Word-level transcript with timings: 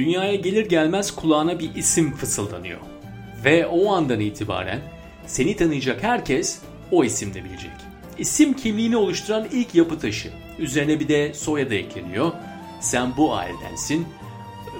dünyaya 0.00 0.34
gelir 0.34 0.66
gelmez 0.66 1.10
kulağına 1.10 1.58
bir 1.58 1.74
isim 1.74 2.16
fısıldanıyor. 2.16 2.80
Ve 3.44 3.66
o 3.66 3.92
andan 3.92 4.20
itibaren 4.20 4.80
seni 5.26 5.56
tanıyacak 5.56 6.02
herkes 6.02 6.58
o 6.90 7.04
isimde 7.04 7.44
bilecek. 7.44 7.70
İsim 8.18 8.52
kimliğini 8.52 8.96
oluşturan 8.96 9.46
ilk 9.52 9.74
yapı 9.74 9.98
taşı. 9.98 10.30
Üzerine 10.58 11.00
bir 11.00 11.08
de 11.08 11.34
soyadı 11.34 11.74
ekleniyor. 11.74 12.32
Sen 12.80 13.16
bu 13.16 13.34
ailedensin, 13.34 14.06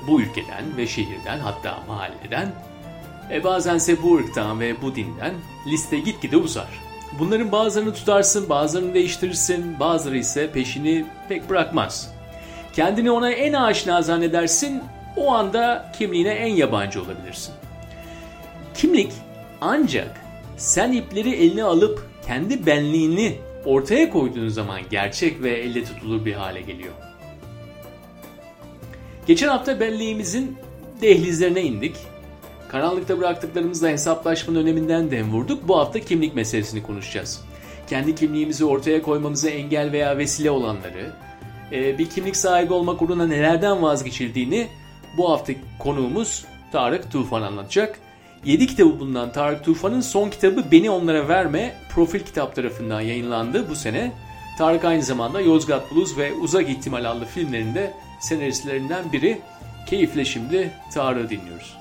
bu 0.09 0.21
ülkeden 0.21 0.77
ve 0.77 0.87
şehirden 0.87 1.39
hatta 1.39 1.83
mahalleden 1.89 2.53
e 3.31 3.45
bazense 3.45 4.03
bu 4.03 4.17
ırktan 4.17 4.61
ve 4.61 4.83
bu 4.83 4.95
dinden 4.95 5.35
liste 5.67 5.99
gitgide 5.99 6.37
uzar. 6.37 6.69
Bunların 7.19 7.53
bazılarını 7.53 7.95
tutarsın, 7.95 8.49
bazılarını 8.49 8.95
değiştirirsin, 8.95 9.81
bazıları 9.81 10.19
ise 10.19 10.53
peşini 10.53 11.05
pek 11.29 11.51
bırakmaz. 11.51 12.15
Kendini 12.73 13.11
ona 13.11 13.31
en 13.31 13.53
aşina 13.53 14.03
zannedersin, 14.03 14.83
o 15.17 15.33
anda 15.33 15.93
kimliğine 15.99 16.31
en 16.31 16.55
yabancı 16.55 17.03
olabilirsin. 17.03 17.55
Kimlik 18.75 19.13
ancak 19.61 20.21
sen 20.57 20.93
ipleri 20.93 21.31
eline 21.31 21.65
alıp 21.65 22.07
kendi 22.27 22.67
benliğini 22.67 23.37
ortaya 23.65 24.11
koyduğun 24.11 24.49
zaman 24.49 24.81
gerçek 24.91 25.43
ve 25.43 25.51
elle 25.51 25.85
tutulur 25.85 26.25
bir 26.25 26.33
hale 26.33 26.61
geliyor. 26.61 26.93
Geçen 29.27 29.49
hafta 29.49 29.81
belleğimizin 29.81 30.57
dehlizlerine 31.03 31.63
indik. 31.63 31.97
Karanlıkta 32.69 33.19
bıraktıklarımızla 33.19 33.89
hesaplaşmanın 33.89 34.59
öneminden 34.59 35.11
dem 35.11 35.33
vurduk. 35.33 35.69
Bu 35.69 35.79
hafta 35.79 36.01
kimlik 36.01 36.35
meselesini 36.35 36.83
konuşacağız. 36.83 37.45
Kendi 37.89 38.15
kimliğimizi 38.15 38.65
ortaya 38.65 39.03
koymamıza 39.03 39.51
engel 39.51 39.93
veya 39.93 40.19
vesile 40.19 40.51
olanları, 40.51 41.13
e, 41.73 41.99
bir 41.99 42.11
kimlik 42.11 42.37
sahibi 42.37 42.73
olmak 42.73 43.03
uğruna 43.03 43.27
nelerden 43.27 43.83
vazgeçildiğini 43.83 44.69
bu 45.17 45.31
hafta 45.31 45.53
konuğumuz 45.79 46.45
Tarık 46.73 47.13
Tufan 47.13 47.43
anlatacak. 47.43 47.99
7 48.45 48.67
kitabı 48.67 49.01
bulunan 49.01 49.33
Tarık 49.33 49.65
Tufan'ın 49.65 50.01
son 50.01 50.31
kitabı 50.31 50.65
Beni 50.73 50.91
Onlara 50.91 51.29
Verme 51.29 51.75
Profil 51.95 52.21
Kitap 52.21 52.57
tarafından 52.57 53.01
yayınlandı 53.01 53.71
bu 53.71 53.75
sene. 53.75 54.13
Tarık 54.59 54.85
aynı 54.85 55.03
zamanda 55.03 55.41
Yozgat 55.41 55.93
Blues 55.93 56.19
ve 56.19 56.33
Uzak 56.33 56.69
İhtimal 56.69 57.11
adlı 57.11 57.25
filmlerinde 57.25 57.95
senaristlerinden 58.21 59.13
biri. 59.13 59.41
Keyifle 59.87 60.25
şimdi 60.25 60.73
Tarık'ı 60.93 61.31
dinliyoruz. 61.31 61.77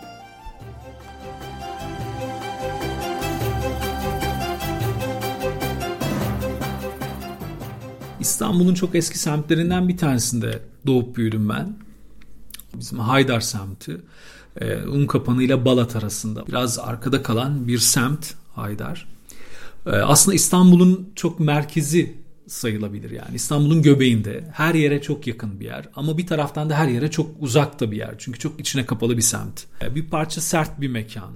İstanbul'un 8.19 8.73
çok 8.73 8.95
eski 8.95 9.19
semtlerinden 9.19 9.87
bir 9.87 9.97
tanesinde 9.97 10.59
doğup 10.87 11.17
büyüdüm 11.17 11.49
ben. 11.49 11.88
Bizim 12.79 12.99
Haydar 12.99 13.39
semti. 13.39 14.01
E, 14.61 14.75
Unkapanı 14.75 15.43
ile 15.43 15.65
Balat 15.65 15.95
arasında. 15.95 16.47
Biraz 16.47 16.79
arkada 16.79 17.23
kalan 17.23 17.67
bir 17.67 17.77
semt 17.77 18.33
Haydar. 18.55 19.07
E, 19.85 19.89
aslında 19.89 20.35
İstanbul'un 20.35 21.09
çok 21.15 21.39
merkezi 21.39 22.15
sayılabilir 22.47 23.11
yani. 23.11 23.35
İstanbul'un 23.35 23.81
göbeğinde 23.81 24.43
her 24.53 24.75
yere 24.75 25.01
çok 25.01 25.27
yakın 25.27 25.59
bir 25.59 25.65
yer 25.65 25.89
ama 25.95 26.17
bir 26.17 26.27
taraftan 26.27 26.69
da 26.69 26.75
her 26.75 26.87
yere 26.87 27.11
çok 27.11 27.31
uzakta 27.39 27.91
bir 27.91 27.97
yer. 27.97 28.15
Çünkü 28.17 28.39
çok 28.39 28.59
içine 28.59 28.85
kapalı 28.85 29.17
bir 29.17 29.21
semt. 29.21 29.63
E, 29.81 29.95
bir 29.95 30.05
parça 30.05 30.41
sert 30.41 30.81
bir 30.81 30.87
mekan, 30.87 31.31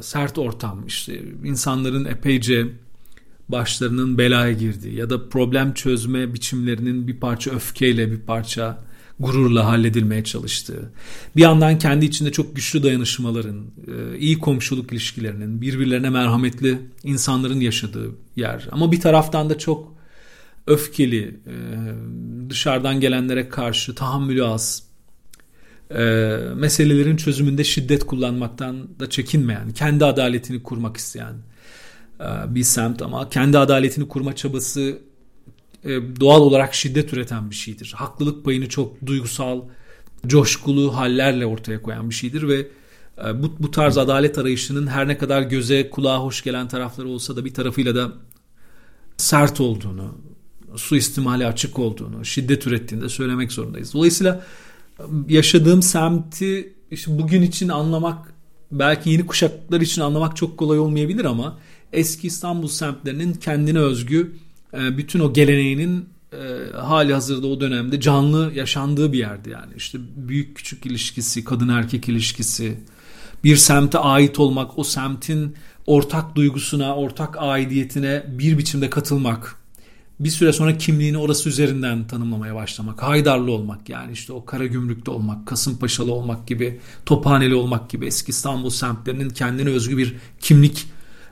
sert 0.00 0.38
ortam 0.38 0.86
işte 0.86 1.22
insanların 1.44 2.04
epeyce 2.04 2.66
başlarının 3.48 4.18
belaya 4.18 4.52
girdiği 4.52 4.94
ya 4.94 5.10
da 5.10 5.28
problem 5.28 5.74
çözme 5.74 6.34
biçimlerinin 6.34 7.08
bir 7.08 7.16
parça 7.20 7.50
öfkeyle 7.50 8.12
bir 8.12 8.20
parça 8.20 8.78
gururla 9.20 9.66
halledilmeye 9.66 10.24
çalıştığı, 10.24 10.92
bir 11.36 11.42
yandan 11.42 11.78
kendi 11.78 12.04
içinde 12.04 12.32
çok 12.32 12.56
güçlü 12.56 12.82
dayanışmaların, 12.82 13.64
e, 13.86 14.18
iyi 14.18 14.38
komşuluk 14.38 14.92
ilişkilerinin, 14.92 15.60
birbirlerine 15.60 16.10
merhametli 16.10 16.78
insanların 17.04 17.60
yaşadığı 17.60 18.10
yer. 18.36 18.68
Ama 18.72 18.92
bir 18.92 19.00
taraftan 19.00 19.50
da 19.50 19.58
çok 19.58 19.94
öfkeli, 20.66 21.40
e, 21.46 21.54
dışarıdan 22.50 23.00
gelenlere 23.00 23.48
karşı 23.48 23.94
tahammülü 23.94 24.44
az, 24.44 24.82
e, 25.90 26.02
meselelerin 26.56 27.16
çözümünde 27.16 27.64
şiddet 27.64 28.06
kullanmaktan 28.06 28.88
da 29.00 29.10
çekinmeyen, 29.10 29.70
kendi 29.70 30.04
adaletini 30.04 30.62
kurmak 30.62 30.96
isteyen 30.96 31.34
bir 32.46 32.62
semt 32.62 33.02
ama 33.02 33.28
kendi 33.28 33.58
adaletini 33.58 34.08
kurma 34.08 34.36
çabası 34.36 34.98
doğal 36.20 36.40
olarak 36.40 36.74
şiddet 36.74 37.12
üreten 37.12 37.50
bir 37.50 37.54
şeydir. 37.54 37.92
Haklılık 37.96 38.44
payını 38.44 38.68
çok 38.68 39.06
duygusal, 39.06 39.60
coşkulu 40.26 40.96
hallerle 40.96 41.46
ortaya 41.46 41.82
koyan 41.82 42.10
bir 42.10 42.14
şeydir 42.14 42.48
ve 42.48 42.68
e, 43.24 43.42
bu, 43.42 43.52
bu 43.58 43.70
tarz 43.70 43.98
adalet 43.98 44.38
arayışının 44.38 44.86
her 44.86 45.08
ne 45.08 45.18
kadar 45.18 45.42
göze 45.42 45.90
kulağa 45.90 46.18
hoş 46.18 46.42
gelen 46.42 46.68
tarafları 46.68 47.08
olsa 47.08 47.36
da 47.36 47.44
bir 47.44 47.54
tarafıyla 47.54 47.94
da 47.94 48.12
sert 49.16 49.60
olduğunu, 49.60 50.14
suistimali 50.76 51.46
açık 51.46 51.78
olduğunu, 51.78 52.24
şiddet 52.24 52.66
ürettiğini 52.66 53.04
de 53.04 53.08
söylemek 53.08 53.52
zorundayız. 53.52 53.94
Dolayısıyla 53.94 54.44
e, 54.98 55.02
yaşadığım 55.28 55.82
semti 55.82 56.74
işte 56.90 57.18
bugün 57.18 57.42
için 57.42 57.68
anlamak 57.68 58.34
belki 58.72 59.10
yeni 59.10 59.26
kuşaklar 59.26 59.80
için 59.80 60.02
anlamak 60.02 60.36
çok 60.36 60.58
kolay 60.58 60.78
olmayabilir 60.78 61.24
ama 61.24 61.58
eski 61.92 62.26
İstanbul 62.26 62.68
semtlerinin 62.68 63.32
kendine 63.32 63.78
özgü 63.78 64.32
e, 64.74 64.98
bütün 64.98 65.20
o 65.20 65.32
geleneğinin 65.32 66.08
e, 66.32 66.76
hali 66.76 67.14
hazırda 67.14 67.46
o 67.46 67.60
dönemde 67.60 68.00
canlı 68.00 68.52
yaşandığı 68.54 69.12
bir 69.12 69.18
yerdi 69.18 69.50
yani. 69.50 69.72
İşte 69.76 69.98
büyük 70.16 70.56
küçük 70.56 70.86
ilişkisi, 70.86 71.44
kadın 71.44 71.68
erkek 71.68 72.08
ilişkisi, 72.08 72.78
bir 73.44 73.56
semte 73.56 73.98
ait 73.98 74.38
olmak, 74.38 74.78
o 74.78 74.84
semtin 74.84 75.54
ortak 75.86 76.36
duygusuna, 76.36 76.96
ortak 76.96 77.36
aidiyetine 77.38 78.24
bir 78.28 78.58
biçimde 78.58 78.90
katılmak, 78.90 79.56
bir 80.20 80.30
süre 80.30 80.52
sonra 80.52 80.78
kimliğini 80.78 81.18
orası 81.18 81.48
üzerinden 81.48 82.06
tanımlamaya 82.06 82.54
başlamak, 82.54 83.02
Haydarlı 83.02 83.52
olmak 83.52 83.88
yani 83.88 84.12
işte 84.12 84.32
o 84.32 84.44
Karagümrük'te 84.44 85.10
olmak, 85.10 85.46
Kasımpaşalı 85.46 86.12
olmak 86.12 86.46
gibi, 86.46 86.80
Tophaneli 87.06 87.54
olmak 87.54 87.90
gibi 87.90 88.06
eski 88.06 88.30
İstanbul 88.30 88.70
semtlerinin 88.70 89.30
kendine 89.30 89.70
özgü 89.70 89.96
bir 89.96 90.16
kimlik 90.40 90.86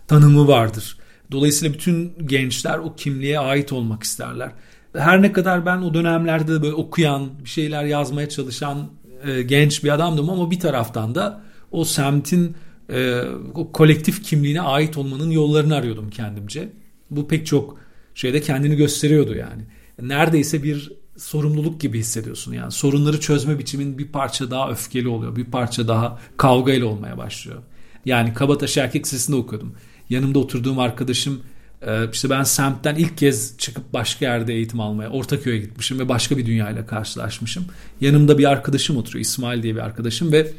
tanımı 0.06 0.48
vardır. 0.48 0.98
Dolayısıyla 1.32 1.74
bütün 1.74 2.12
gençler 2.26 2.78
o 2.78 2.96
kimliğe 2.96 3.38
ait 3.38 3.72
olmak 3.72 4.02
isterler. 4.02 4.52
Her 4.96 5.22
ne 5.22 5.32
kadar 5.32 5.66
ben 5.66 5.78
o 5.78 5.94
dönemlerde 5.94 6.62
böyle 6.62 6.74
okuyan, 6.74 7.30
bir 7.44 7.48
şeyler 7.48 7.84
yazmaya 7.84 8.28
çalışan 8.28 8.90
e, 9.24 9.42
genç 9.42 9.84
bir 9.84 9.94
adamdım 9.94 10.30
ama 10.30 10.50
bir 10.50 10.60
taraftan 10.60 11.14
da 11.14 11.42
o 11.70 11.84
semtin 11.84 12.56
e, 12.92 13.22
o 13.54 13.72
kolektif 13.72 14.24
kimliğine 14.24 14.60
ait 14.60 14.98
olmanın 14.98 15.30
yollarını 15.30 15.76
arıyordum 15.76 16.10
kendimce. 16.10 16.72
Bu 17.10 17.28
pek 17.28 17.46
çok 17.46 17.78
şeyde 18.14 18.40
kendini 18.40 18.76
gösteriyordu 18.76 19.34
yani. 19.34 19.62
Neredeyse 20.02 20.62
bir 20.62 20.92
sorumluluk 21.16 21.80
gibi 21.80 21.98
hissediyorsun 21.98 22.52
yani. 22.52 22.72
Sorunları 22.72 23.20
çözme 23.20 23.58
biçimin 23.58 23.98
bir 23.98 24.08
parça 24.08 24.50
daha 24.50 24.70
öfkeli 24.70 25.08
oluyor. 25.08 25.36
Bir 25.36 25.44
parça 25.44 25.88
daha 25.88 26.18
kavgayla 26.36 26.86
olmaya 26.86 27.18
başlıyor. 27.18 27.62
Yani 28.04 28.34
Kabataş 28.34 28.76
Erkek 28.76 29.06
Lisesi'nde 29.06 29.36
okuyordum 29.36 29.74
yanımda 30.10 30.38
oturduğum 30.38 30.78
arkadaşım 30.78 31.42
e, 31.82 32.10
işte 32.12 32.30
ben 32.30 32.42
semtten 32.42 32.94
ilk 32.94 33.18
kez 33.18 33.58
çıkıp 33.58 33.92
başka 33.92 34.24
yerde 34.24 34.54
eğitim 34.54 34.80
almaya 34.80 35.10
Ortaköy'e 35.10 35.58
gitmişim 35.58 35.98
ve 35.98 36.08
başka 36.08 36.38
bir 36.38 36.46
dünyayla 36.46 36.86
karşılaşmışım. 36.86 37.64
Yanımda 38.00 38.38
bir 38.38 38.44
arkadaşım 38.44 38.96
oturuyor 38.96 39.20
İsmail 39.24 39.62
diye 39.62 39.74
bir 39.74 39.80
arkadaşım 39.80 40.32
ve 40.32 40.52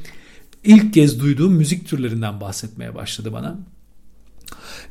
ilk 0.63 0.93
kez 0.93 1.19
duyduğum 1.19 1.53
müzik 1.53 1.87
türlerinden 1.87 2.41
bahsetmeye 2.41 2.95
başladı 2.95 3.33
bana. 3.33 3.57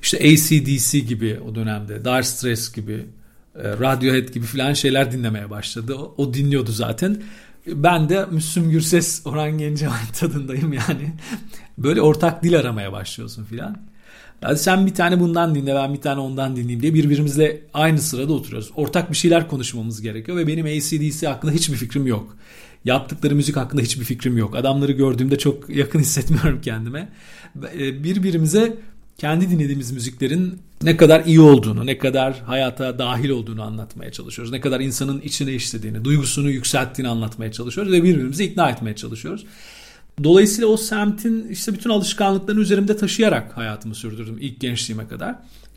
İşte 0.02 0.18
ACDC 0.18 0.98
gibi 0.98 1.40
o 1.48 1.54
dönemde, 1.54 2.04
Dire 2.04 2.22
Straits 2.22 2.72
gibi, 2.72 3.06
e, 3.54 3.68
Radiohead 3.68 4.28
gibi 4.28 4.46
filan 4.46 4.72
şeyler 4.72 5.12
dinlemeye 5.12 5.50
başladı. 5.50 5.94
O, 5.94 6.14
o 6.16 6.34
dinliyordu 6.34 6.72
zaten. 6.72 7.22
Ben 7.66 8.08
de 8.08 8.26
Müslüm 8.30 8.70
Gürses, 8.70 9.22
Orhan 9.24 9.58
Gencebay 9.58 10.00
tadındayım 10.20 10.72
yani. 10.72 11.14
Böyle 11.78 12.02
ortak 12.02 12.42
dil 12.42 12.58
aramaya 12.58 12.92
başlıyorsun 12.92 13.44
filan. 13.44 13.76
Hadi 14.40 14.58
sen 14.58 14.86
bir 14.86 14.94
tane 14.94 15.20
bundan 15.20 15.54
dinle 15.54 15.74
ben 15.74 15.94
bir 15.94 16.00
tane 16.00 16.20
ondan 16.20 16.56
dinleyeyim 16.56 16.82
diye 16.82 16.94
birbirimizle 16.94 17.60
aynı 17.74 17.98
sırada 17.98 18.32
oturuyoruz. 18.32 18.70
Ortak 18.76 19.10
bir 19.10 19.16
şeyler 19.16 19.48
konuşmamız 19.48 20.02
gerekiyor 20.02 20.38
ve 20.38 20.46
benim 20.46 20.66
ACDC 20.66 21.26
hakkında 21.26 21.52
hiçbir 21.52 21.76
fikrim 21.76 22.06
yok. 22.06 22.36
Yaptıkları 22.84 23.34
müzik 23.34 23.56
hakkında 23.56 23.82
hiçbir 23.82 24.04
fikrim 24.04 24.38
yok. 24.38 24.56
Adamları 24.56 24.92
gördüğümde 24.92 25.38
çok 25.38 25.70
yakın 25.70 25.98
hissetmiyorum 26.00 26.60
kendime. 26.60 27.08
E, 27.78 28.04
birbirimize 28.04 28.76
kendi 29.18 29.50
dinlediğimiz 29.50 29.92
müziklerin 29.92 30.58
ne 30.82 30.96
kadar 30.96 31.24
iyi 31.24 31.40
olduğunu, 31.40 31.86
ne 31.86 31.98
kadar 31.98 32.40
hayata 32.40 32.98
dahil 32.98 33.30
olduğunu 33.30 33.62
anlatmaya 33.62 34.12
çalışıyoruz. 34.12 34.52
Ne 34.52 34.60
kadar 34.60 34.80
insanın 34.80 35.20
içine 35.20 35.52
işlediğini, 35.52 36.04
duygusunu 36.04 36.50
yükselttiğini 36.50 37.08
anlatmaya 37.08 37.52
çalışıyoruz 37.52 37.92
ve 37.92 38.02
birbirimizi 38.02 38.44
ikna 38.44 38.70
etmeye 38.70 38.96
çalışıyoruz. 38.96 39.46
Dolayısıyla 40.24 40.68
o 40.68 40.76
semtin 40.76 41.48
işte 41.48 41.74
bütün 41.74 41.90
alışkanlıklarını 41.90 42.60
üzerimde 42.60 42.96
taşıyarak 42.96 43.56
hayatımı 43.56 43.94
sürdürdüm 43.94 44.36
ilk 44.40 44.60
gençliğime 44.60 45.08
kadar. 45.08 45.36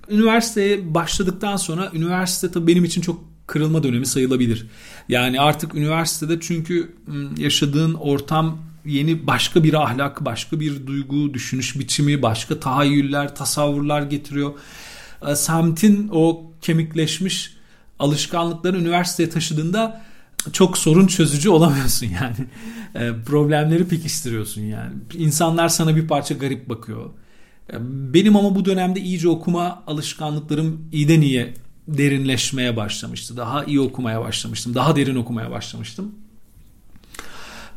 Üniversiteye 0.09 0.93
başladıktan 0.93 1.57
sonra 1.57 1.89
üniversite 1.93 2.51
tabii 2.51 2.67
benim 2.67 2.85
için 2.85 3.01
çok 3.01 3.31
kırılma 3.47 3.83
dönemi 3.83 4.05
sayılabilir. 4.05 4.67
Yani 5.09 5.41
artık 5.41 5.75
üniversitede 5.75 6.39
çünkü 6.39 6.95
yaşadığın 7.37 7.93
ortam 7.93 8.57
yeni 8.85 9.27
başka 9.27 9.63
bir 9.63 9.73
ahlak, 9.73 10.25
başka 10.25 10.59
bir 10.59 10.87
duygu, 10.87 11.33
düşünüş 11.33 11.79
biçimi, 11.79 12.21
başka 12.21 12.59
tahayyüller, 12.59 13.35
tasavvurlar 13.35 14.01
getiriyor. 14.01 14.53
Semtin 15.35 16.09
o 16.11 16.51
kemikleşmiş 16.61 17.53
alışkanlıkları 17.99 18.77
üniversiteye 18.77 19.29
taşıdığında 19.29 20.01
çok 20.53 20.77
sorun 20.77 21.07
çözücü 21.07 21.49
olamıyorsun 21.49 22.07
yani. 22.21 22.35
E, 22.95 23.23
problemleri 23.25 23.87
pekiştiriyorsun 23.87 24.61
yani. 24.61 24.93
İnsanlar 25.13 25.69
sana 25.69 25.95
bir 25.95 26.07
parça 26.07 26.33
garip 26.33 26.69
bakıyor. 26.69 27.09
E, 27.73 27.75
benim 28.13 28.35
ama 28.35 28.55
bu 28.55 28.65
dönemde 28.65 28.99
iyice 28.99 29.29
okuma 29.29 29.83
alışkanlıklarım 29.87 30.81
iyiden 30.91 31.21
iyiye 31.21 31.53
derinleşmeye 31.87 32.77
başlamıştı. 32.77 33.37
Daha 33.37 33.65
iyi 33.65 33.79
okumaya 33.79 34.21
başlamıştım. 34.21 34.75
Daha 34.75 34.95
derin 34.95 35.15
okumaya 35.15 35.51
başlamıştım. 35.51 36.11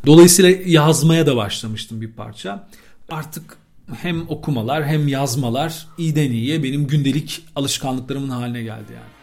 Dolayısıyla 0.07 0.51
yazmaya 0.67 1.27
da 1.27 1.37
başlamıştım 1.37 2.01
bir 2.01 2.13
parça. 2.13 2.69
Artık 3.09 3.57
hem 3.93 4.29
okumalar 4.29 4.87
hem 4.87 5.09
yazmalar 5.09 5.87
iyiden 5.99 6.31
iyiye 6.31 6.63
benim 6.63 6.87
gündelik 6.87 7.45
alışkanlıklarımın 7.57 8.29
haline 8.29 8.63
geldi 8.63 8.93
yani. 8.93 9.14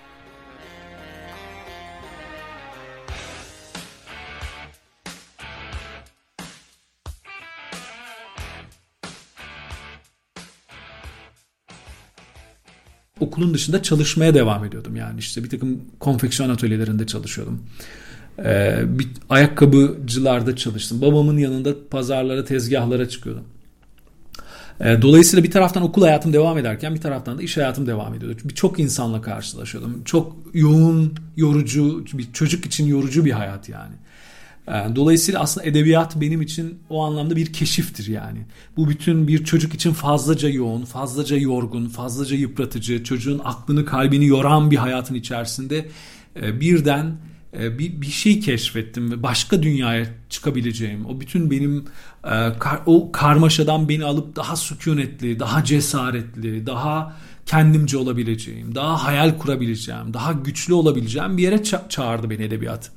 Okulun 13.22 13.54
dışında 13.54 13.84
çalışmaya 13.84 14.34
devam 14.34 14.66
ediyordum. 14.66 14.96
Yani 14.96 15.20
işte 15.20 15.44
bir 15.44 15.50
takım 15.50 15.82
konfeksiyon 16.00 16.50
atölyelerinde 16.50 17.08
çalışıyordum. 17.08 17.64
Ee, 18.40 18.80
bir 18.86 19.08
ayakkabıcılarda 19.30 20.56
çalıştım. 20.56 21.02
Babamın 21.02 21.38
yanında 21.38 21.90
pazarlara, 21.90 22.46
tezgahlara 22.46 23.10
çıkıyordum. 23.10 23.44
Ee, 24.82 25.02
dolayısıyla 25.02 25.44
bir 25.44 25.52
taraftan 25.52 25.84
okul 25.84 26.02
hayatım 26.02 26.34
devam 26.34 26.58
ederken 26.58 26.96
bir 26.96 27.02
taraftan 27.02 27.38
da 27.38 27.42
iş 27.42 27.58
hayatım 27.58 27.88
devam 27.88 28.14
ediyordu. 28.14 28.38
Birçok 28.44 28.80
insanla 28.80 29.22
karşılaşıyordum. 29.22 30.02
Çok 30.06 30.36
yoğun, 30.54 31.14
yorucu, 31.38 32.06
bir 32.14 32.34
çocuk 32.34 32.66
için 32.66 32.86
yorucu 32.86 33.26
bir 33.26 33.32
hayat 33.32 33.70
yani. 33.70 33.94
Ee, 34.68 34.72
dolayısıyla 34.96 35.40
aslında 35.40 35.68
edebiyat 35.68 36.22
benim 36.22 36.42
için 36.42 36.80
o 36.90 37.04
anlamda 37.04 37.36
bir 37.36 37.54
keşiftir 37.54 38.08
yani. 38.08 38.40
Bu 38.78 38.90
bütün 38.90 39.28
bir 39.28 39.44
çocuk 39.44 39.74
için 39.74 39.94
fazlaca 39.94 40.50
yoğun, 40.50 40.86
fazlaca 40.86 41.38
yorgun, 41.38 41.88
fazlaca 41.88 42.36
yıpratıcı, 42.36 43.04
çocuğun 43.04 43.42
aklını 43.44 43.86
kalbini 43.86 44.26
yoran 44.26 44.72
bir 44.72 44.78
hayatın 44.78 45.16
içerisinde 45.16 45.88
e, 46.42 46.62
birden 46.62 47.18
e, 47.60 47.80
bir, 47.80 48.02
bir 48.02 48.08
şey 48.08 48.40
keşfettim 48.40 49.12
ve 49.12 49.24
başka 49.24 49.64
dünyaya 49.64 50.06
çıkabileceğim. 50.30 51.06
O 51.06 51.20
bütün 51.20 51.52
benim 51.52 51.86
e, 52.26 52.50
o 52.86 53.12
karmaşadan 53.12 53.90
beni 53.90 54.06
alıp 54.06 54.36
daha 54.36 54.56
sükunetli, 54.56 55.40
daha 55.40 55.64
cesaretli, 55.64 56.66
daha 56.66 57.16
kendimce 57.46 57.98
olabileceğim, 57.98 58.76
daha 58.76 59.04
hayal 59.04 59.38
kurabileceğim, 59.38 60.14
daha 60.14 60.32
güçlü 60.32 60.74
olabileceğim 60.74 61.38
bir 61.38 61.44
yere 61.44 61.56
ça- 61.56 61.90
çağırdı 61.90 62.30
beni 62.30 62.44
edebiyat. 62.44 62.92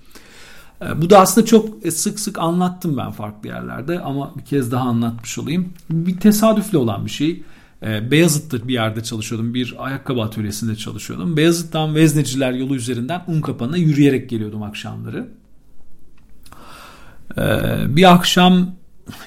E, 0.85 1.03
bu 1.03 1.11
da 1.11 1.19
aslında 1.19 1.47
çok 1.47 1.87
sık 1.93 2.21
sık 2.21 2.39
anlattım 2.39 2.97
ben 2.97 3.11
farklı 3.11 3.49
yerlerde 3.49 4.01
ama 4.01 4.33
bir 4.39 4.45
kez 4.45 4.73
daha 4.73 4.89
anlatmış 4.89 5.39
olayım. 5.39 5.73
Bir 5.91 6.17
tesadüfle 6.17 6.79
olan 6.79 7.07
bir 7.07 7.11
şey. 7.11 7.43
E, 7.83 8.11
Beyazıt'ta 8.11 8.69
bir 8.69 8.73
yerde 8.73 9.03
çalışıyordum. 9.03 9.55
Bir 9.55 9.75
ayakkabı 9.79 10.23
atölyesinde 10.23 10.77
çalışıyordum. 10.77 11.37
Beyazıt'tan 11.37 11.95
Vezneciler 11.95 12.53
yolu 12.53 12.77
üzerinden 12.77 13.23
Unkapanı'na 13.27 13.77
yürüyerek 13.77 14.31
geliyordum 14.31 14.63
akşamları. 14.63 15.29
E, 17.39 17.43
bir 17.97 18.13
akşam 18.13 18.75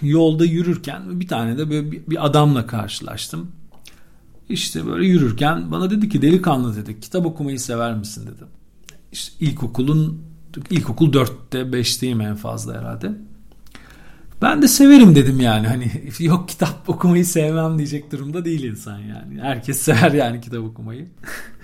yolda 0.01 0.45
yürürken 0.45 1.19
bir 1.19 1.27
tane 1.27 1.57
de 1.57 1.69
böyle 1.69 1.91
bir 1.91 2.25
adamla 2.25 2.67
karşılaştım. 2.67 3.51
İşte 4.49 4.85
böyle 4.85 5.05
yürürken 5.07 5.71
bana 5.71 5.89
dedi 5.89 6.09
ki 6.09 6.21
delikanlı 6.21 6.75
dedi 6.75 6.99
kitap 6.99 7.25
okumayı 7.25 7.59
sever 7.59 7.93
misin 7.95 8.27
dedi. 8.27 8.43
İşte 9.11 9.45
ilkokulun 9.45 10.21
ilkokul 10.69 11.11
4'te 11.11 11.59
5'teyim 11.59 12.23
en 12.23 12.35
fazla 12.35 12.73
herhalde. 12.79 13.11
Ben 14.41 14.61
de 14.61 14.67
severim 14.67 15.15
dedim 15.15 15.39
yani 15.39 15.67
hani 15.67 15.91
yok 16.19 16.49
kitap 16.49 16.89
okumayı 16.89 17.25
sevmem 17.25 17.77
diyecek 17.77 18.11
durumda 18.11 18.45
değil 18.45 18.63
insan 18.63 18.99
yani. 18.99 19.41
Herkes 19.41 19.79
sever 19.79 20.11
yani 20.11 20.41
kitap 20.41 20.63
okumayı. 20.63 21.07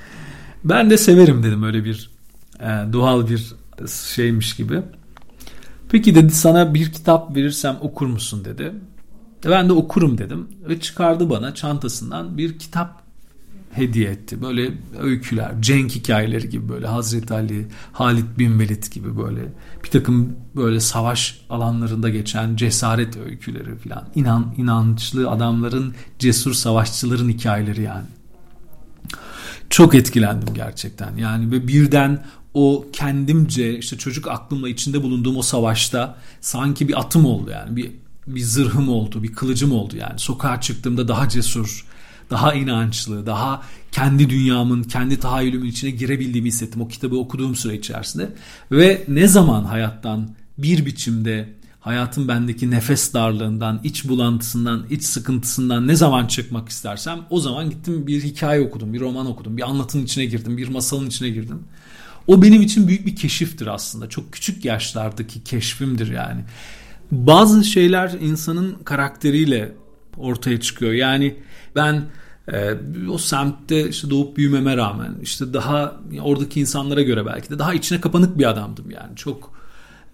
ben 0.63 0.89
de 0.89 0.97
severim 0.97 1.43
dedim 1.43 1.63
öyle 1.63 1.85
bir 1.85 2.11
e, 2.59 2.93
doğal 2.93 3.27
bir 3.29 3.53
şeymiş 4.15 4.55
gibi. 4.55 4.81
Peki 5.89 6.15
dedi 6.15 6.33
sana 6.33 6.73
bir 6.73 6.91
kitap 6.91 7.35
verirsem 7.35 7.77
okur 7.81 8.07
musun 8.07 8.45
dedi. 8.45 8.73
Ben 9.49 9.69
de 9.69 9.73
okurum 9.73 10.17
dedim 10.17 10.47
ve 10.69 10.79
çıkardı 10.79 11.29
bana 11.29 11.53
çantasından 11.53 12.37
bir 12.37 12.59
kitap 12.59 13.02
hediye 13.75 14.09
etti. 14.09 14.41
Böyle 14.41 14.71
öyküler, 14.99 15.51
Cenk 15.61 15.91
hikayeleri 15.91 16.49
gibi 16.49 16.69
böyle 16.69 16.87
Hazreti 16.87 17.33
Ali, 17.33 17.67
Halid 17.91 18.37
bin 18.37 18.59
Velid 18.59 18.83
gibi 18.93 19.17
böyle 19.17 19.41
bir 19.83 19.89
takım 19.89 20.35
böyle 20.55 20.79
savaş 20.79 21.41
alanlarında 21.49 22.09
geçen 22.09 22.55
cesaret 22.55 23.17
öyküleri 23.17 23.75
falan. 23.75 24.09
İnan, 24.15 24.53
inançlı 24.57 25.29
adamların, 25.29 25.93
cesur 26.19 26.53
savaşçıların 26.53 27.29
hikayeleri 27.29 27.81
yani. 27.81 28.07
Çok 29.69 29.95
etkilendim 29.95 30.53
gerçekten. 30.53 31.17
Yani 31.17 31.51
ve 31.51 31.67
birden 31.67 32.25
o 32.53 32.85
kendimce 32.93 33.77
işte 33.77 33.97
çocuk 33.97 34.27
aklımla 34.27 34.69
içinde 34.69 35.03
bulunduğum 35.03 35.37
o 35.37 35.41
savaşta 35.41 36.17
sanki 36.41 36.87
bir 36.87 36.99
atım 36.99 37.25
oldu 37.25 37.51
yani 37.51 37.75
bir 37.75 37.91
bir 38.27 38.41
zırhım 38.41 38.89
oldu, 38.89 39.23
bir 39.23 39.33
kılıcım 39.33 39.71
oldu 39.71 39.97
yani. 39.97 40.19
Sokağa 40.19 40.61
çıktığımda 40.61 41.07
daha 41.07 41.29
cesur, 41.29 41.85
daha 42.33 42.53
inançlı, 42.53 43.25
daha 43.25 43.61
kendi 43.91 44.29
dünyamın, 44.29 44.83
kendi 44.83 45.19
tahayyülümün 45.19 45.65
içine 45.65 45.89
girebildiğimi 45.91 46.47
hissettim 46.47 46.81
o 46.81 46.87
kitabı 46.87 47.17
okuduğum 47.17 47.55
süre 47.55 47.75
içerisinde. 47.75 48.29
Ve 48.71 49.03
ne 49.07 49.27
zaman 49.27 49.63
hayattan 49.63 50.29
bir 50.57 50.85
biçimde 50.85 51.49
hayatın 51.79 52.27
bendeki 52.27 52.71
nefes 52.71 53.13
darlığından, 53.13 53.81
iç 53.83 54.07
bulantısından, 54.07 54.85
iç 54.89 55.03
sıkıntısından 55.03 55.87
ne 55.87 55.95
zaman 55.95 56.27
çıkmak 56.27 56.69
istersem 56.69 57.19
o 57.29 57.39
zaman 57.39 57.69
gittim 57.69 58.07
bir 58.07 58.23
hikaye 58.23 58.61
okudum, 58.61 58.93
bir 58.93 58.99
roman 58.99 59.25
okudum, 59.25 59.57
bir 59.57 59.69
anlatının 59.69 60.03
içine 60.03 60.25
girdim, 60.25 60.57
bir 60.57 60.67
masalın 60.67 61.07
içine 61.07 61.29
girdim. 61.29 61.59
O 62.27 62.41
benim 62.41 62.61
için 62.61 62.87
büyük 62.87 63.05
bir 63.05 63.15
keşiftir 63.15 63.67
aslında. 63.67 64.09
Çok 64.09 64.33
küçük 64.33 64.65
yaşlardaki 64.65 65.43
keşfimdir 65.43 66.11
yani. 66.11 66.41
Bazı 67.11 67.63
şeyler 67.63 68.11
insanın 68.21 68.75
karakteriyle 68.83 69.75
ortaya 70.17 70.59
çıkıyor. 70.59 70.91
Yani 70.91 71.35
ben 71.75 72.03
e, 72.51 72.73
o 73.09 73.17
semtte 73.17 73.89
işte 73.89 74.09
doğup 74.09 74.37
büyümeme 74.37 74.77
rağmen 74.77 75.15
işte 75.21 75.53
daha 75.53 75.95
oradaki 76.21 76.59
insanlara 76.59 77.01
göre 77.01 77.25
belki 77.25 77.49
de 77.49 77.59
daha 77.59 77.73
içine 77.73 78.01
kapanık 78.01 78.37
bir 78.37 78.49
adamdım 78.49 78.91
yani. 78.91 79.15
Çok 79.15 79.53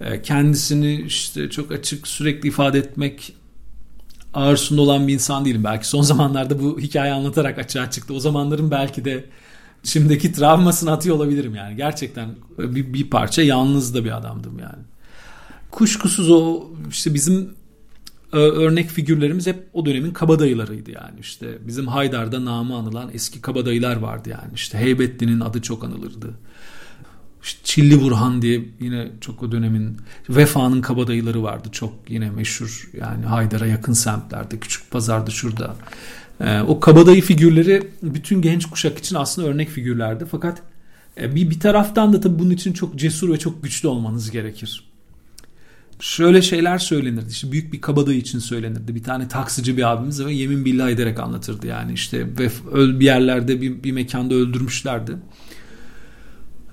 e, 0.02 0.22
kendisini 0.22 1.02
işte 1.02 1.50
çok 1.50 1.72
açık 1.72 2.08
sürekli 2.08 2.48
ifade 2.48 2.80
etmek 2.80 3.36
arzusunda 4.34 4.82
olan 4.82 5.08
bir 5.08 5.14
insan 5.14 5.46
değilim. 5.46 5.64
Belki 5.64 5.88
son 5.88 6.02
zamanlarda 6.12 6.62
bu 6.62 6.80
hikaye 6.80 7.14
anlatarak 7.14 7.60
açığa 7.60 7.92
çıktı. 7.92 8.14
O 8.14 8.20
zamanların 8.20 8.72
belki 8.72 9.06
de 9.06 9.26
şimdiki 9.84 10.34
travmasını 10.34 10.92
atıyor 10.92 11.16
olabilirim 11.16 11.56
yani. 11.56 11.76
Gerçekten 11.76 12.30
bir, 12.58 12.94
bir 12.94 13.10
parça 13.10 13.42
yalnız 13.42 13.96
da 13.96 14.06
bir 14.06 14.18
adamdım 14.18 14.60
yani. 14.60 14.84
Kuşkusuz 15.72 16.30
o 16.30 16.64
işte 16.90 17.14
bizim 17.14 17.59
örnek 18.38 18.90
figürlerimiz 18.90 19.48
hep 19.48 19.68
o 19.74 19.86
dönemin 19.86 20.12
kabadayılarıydı 20.12 20.92
yani. 20.92 21.20
İşte 21.20 21.68
bizim 21.68 21.88
Haydar'da 21.88 22.46
namı 22.46 22.76
anılan 22.76 23.10
eski 23.14 23.42
kabadayılar 23.42 23.96
vardı 23.96 24.30
yani. 24.30 24.54
İşte 24.56 24.78
Heybetli'nin 24.78 25.40
adı 25.40 25.62
çok 25.62 25.84
anılırdı. 25.84 26.34
İşte 27.44 27.60
Çilli 27.64 28.02
Burhan 28.02 28.42
diye 28.42 28.66
yine 28.80 29.12
çok 29.22 29.44
o 29.44 29.52
dönemin 29.52 29.98
Vefa'nın 30.30 30.82
kabadayıları 30.82 31.44
vardı. 31.44 31.70
Çok 31.72 31.94
yine 32.08 32.30
meşhur 32.30 32.90
yani 33.00 33.26
Haydar'a 33.26 33.68
yakın 33.68 33.94
semtlerde 33.94 34.60
küçük 34.60 34.92
pazarda 34.92 35.32
şurada. 35.32 35.76
Ee, 36.42 36.62
o 36.62 36.80
kabadayı 36.80 37.22
figürleri 37.22 37.88
bütün 38.04 38.42
genç 38.42 38.66
kuşak 38.66 38.98
için 38.98 39.16
aslında 39.16 39.48
örnek 39.48 39.70
figürlerdi. 39.70 40.26
Fakat 40.32 40.62
e, 41.22 41.36
bir, 41.36 41.50
bir 41.50 41.60
taraftan 41.60 42.14
da 42.14 42.22
tabii 42.22 42.40
bunun 42.40 42.52
için 42.52 42.74
çok 42.74 42.96
cesur 42.96 43.34
ve 43.34 43.40
çok 43.40 43.64
güçlü 43.64 43.88
olmanız 43.88 44.32
gerekir 44.32 44.89
şöyle 46.00 46.42
şeyler 46.42 46.78
söylenirdi. 46.78 47.30
İşte 47.30 47.52
büyük 47.52 47.74
bir 47.74 47.82
kabadayı 47.82 48.18
için 48.18 48.40
söylenirdi. 48.40 48.96
Bir 48.96 49.04
tane 49.04 49.28
taksici 49.28 49.78
bir 49.78 49.92
abimiz 49.92 50.26
ve 50.26 50.34
yemin 50.34 50.66
billah 50.66 50.90
ederek 50.90 51.20
anlatırdı 51.20 51.68
yani 51.68 51.94
işte 51.94 52.28
ve 52.40 52.50
bir 53.00 53.06
yerlerde 53.06 53.62
bir, 53.62 53.84
bir 53.84 53.92
mekanda 53.92 54.36
öldürmüşlerdi. 54.36 55.16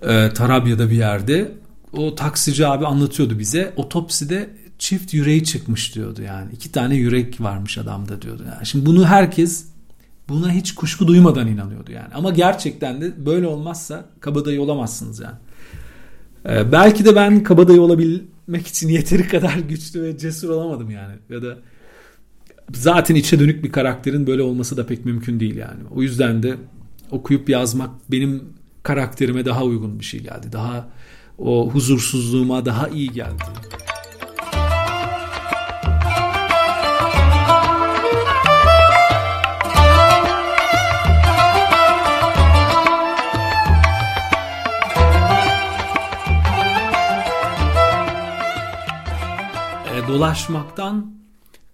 Ee, 0.03 0.31
Tarabya'da 0.35 0.91
bir 0.91 0.97
yerde. 0.97 1.53
O 1.93 2.15
taksici 2.15 2.67
abi 2.67 2.87
anlatıyordu 2.87 3.39
bize. 3.39 3.73
Otopside 3.77 4.51
çift 4.79 5.15
yüreği 5.15 5.45
çıkmış 5.45 5.95
diyordu 5.95 6.23
yani. 6.23 6.53
iki 6.53 6.73
tane 6.73 6.95
yürek 6.97 7.41
varmış 7.41 7.79
adamda 7.79 8.23
diyordu. 8.23 8.43
Yani. 8.55 8.67
Şimdi 8.67 8.87
bunu 8.87 9.07
herkes 9.07 9.67
buna 10.29 10.51
hiç 10.51 10.75
kuşku 10.75 11.09
duymadan 11.09 11.47
inanıyordu 11.49 11.93
yani. 11.93 12.15
Ama 12.15 12.31
gerçekten 12.31 13.01
de 13.01 13.27
böyle 13.27 13.47
olmazsa 13.47 14.05
kabadayı 14.21 14.63
olamazsınız 14.63 15.21
yani. 15.21 15.37
Ee, 16.49 16.73
belki 16.73 17.05
de 17.05 17.17
ben 17.17 17.43
kabadayı 17.43 17.81
olabil 17.81 18.21
etmek 18.47 18.67
için 18.67 18.89
yeteri 18.89 19.29
kadar 19.29 19.59
güçlü 19.59 20.03
ve 20.03 20.19
cesur 20.19 20.49
olamadım 20.49 20.91
yani. 20.91 21.15
Ya 21.31 21.43
da 21.43 21.59
zaten 22.75 23.15
içe 23.15 23.41
dönük 23.41 23.65
bir 23.65 23.73
karakterin 23.73 24.27
böyle 24.27 24.43
olması 24.43 24.77
da 24.77 24.87
pek 24.87 25.05
mümkün 25.05 25.41
değil 25.41 25.57
yani. 25.57 25.81
O 25.91 26.03
yüzden 26.03 26.43
de 26.43 26.57
okuyup 27.11 27.49
yazmak 27.49 27.91
benim 28.11 28.43
karakterime 28.83 29.45
daha 29.45 29.65
uygun 29.65 30.01
bir 30.01 30.05
şey 30.05 30.21
geldi. 30.21 30.53
Daha 30.53 30.89
o 31.39 31.71
huzursuzluğuma 31.71 32.65
daha 32.65 32.89
iyi 32.89 33.13
geldi. 33.13 33.43
Dolaşmaktan 50.09 51.17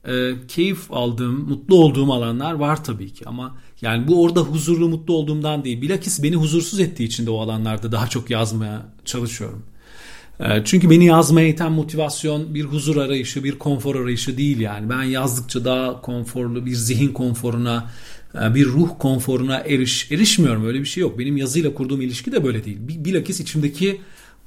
e, 0.08 0.32
keyif 0.48 0.92
aldığım, 0.92 1.48
mutlu 1.48 1.76
olduğum 1.76 2.12
alanlar 2.12 2.52
var 2.52 2.84
tabii 2.84 3.12
ki 3.12 3.24
ama 3.26 3.56
yani 3.82 4.08
bu 4.08 4.22
orada 4.22 4.40
huzurlu, 4.40 4.88
mutlu 4.88 5.14
olduğumdan 5.14 5.64
değil. 5.64 5.82
Bilakis 5.82 6.22
beni 6.22 6.36
huzursuz 6.36 6.80
ettiği 6.80 7.04
için 7.04 7.26
de 7.26 7.30
o 7.30 7.40
alanlarda 7.40 7.92
daha 7.92 8.08
çok 8.08 8.30
yazmaya 8.30 8.86
çalışıyorum. 9.04 9.62
E, 10.40 10.62
çünkü 10.64 10.90
beni 10.90 11.04
yazmaya 11.04 11.48
iten 11.48 11.72
motivasyon 11.72 12.54
bir 12.54 12.64
huzur 12.64 12.96
arayışı, 12.96 13.44
bir 13.44 13.58
konfor 13.58 13.96
arayışı 13.96 14.36
değil 14.36 14.60
yani. 14.60 14.90
Ben 14.90 15.02
yazdıkça 15.02 15.64
daha 15.64 16.00
konforlu 16.00 16.66
bir 16.66 16.74
zihin 16.74 17.12
konforuna, 17.12 17.90
e, 18.42 18.54
bir 18.54 18.66
ruh 18.66 18.88
konforuna 18.98 19.58
eriş, 19.58 20.12
erişmiyorum. 20.12 20.66
Öyle 20.66 20.80
bir 20.80 20.84
şey 20.84 21.00
yok. 21.00 21.18
Benim 21.18 21.36
yazıyla 21.36 21.74
kurduğum 21.74 22.00
ilişki 22.00 22.32
de 22.32 22.44
böyle 22.44 22.64
değil. 22.64 22.78
Bilakis 22.80 23.40
içimdeki 23.40 24.00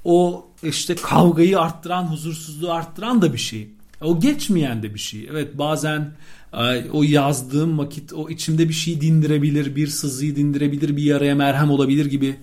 o 0.06 0.48
işte 0.64 0.96
kavgayı 0.96 1.60
arttıran, 1.60 2.04
huzursuzluğu 2.04 2.72
arttıran 2.72 3.22
da 3.22 3.34
bir 3.34 3.38
şey. 3.38 3.75
O 4.02 4.20
geçmeyen 4.20 4.84
de 4.84 4.94
bir 4.94 5.00
şey. 5.00 5.28
Evet 5.32 5.58
bazen 5.58 6.12
e, 6.54 6.90
o 6.90 7.04
yazdığım 7.04 7.78
vakit 7.78 8.14
o 8.14 8.30
içimde 8.30 8.70
bir 8.70 8.74
şey 8.74 9.02
dindirebilir, 9.02 9.76
bir 9.76 9.88
sızıyı 9.88 10.36
dindirebilir, 10.36 10.98
bir 10.98 11.04
yaraya 11.04 11.36
merhem 11.36 11.72
olabilir 11.72 12.06
gibi 12.06 12.36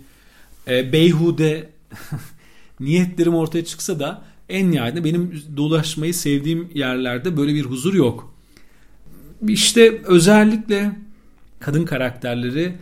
e, 0.68 0.92
beyhude 0.92 1.70
niyetlerim 2.80 3.34
ortaya 3.34 3.64
çıksa 3.64 4.00
da 4.00 4.22
en 4.48 4.70
nihayetinde 4.70 5.04
benim 5.04 5.42
dolaşmayı 5.56 6.14
sevdiğim 6.14 6.70
yerlerde 6.74 7.36
böyle 7.36 7.54
bir 7.54 7.64
huzur 7.64 7.94
yok. 7.94 8.34
İşte 9.48 10.02
özellikle 10.04 10.96
kadın 11.60 11.84
karakterleri 11.84 12.76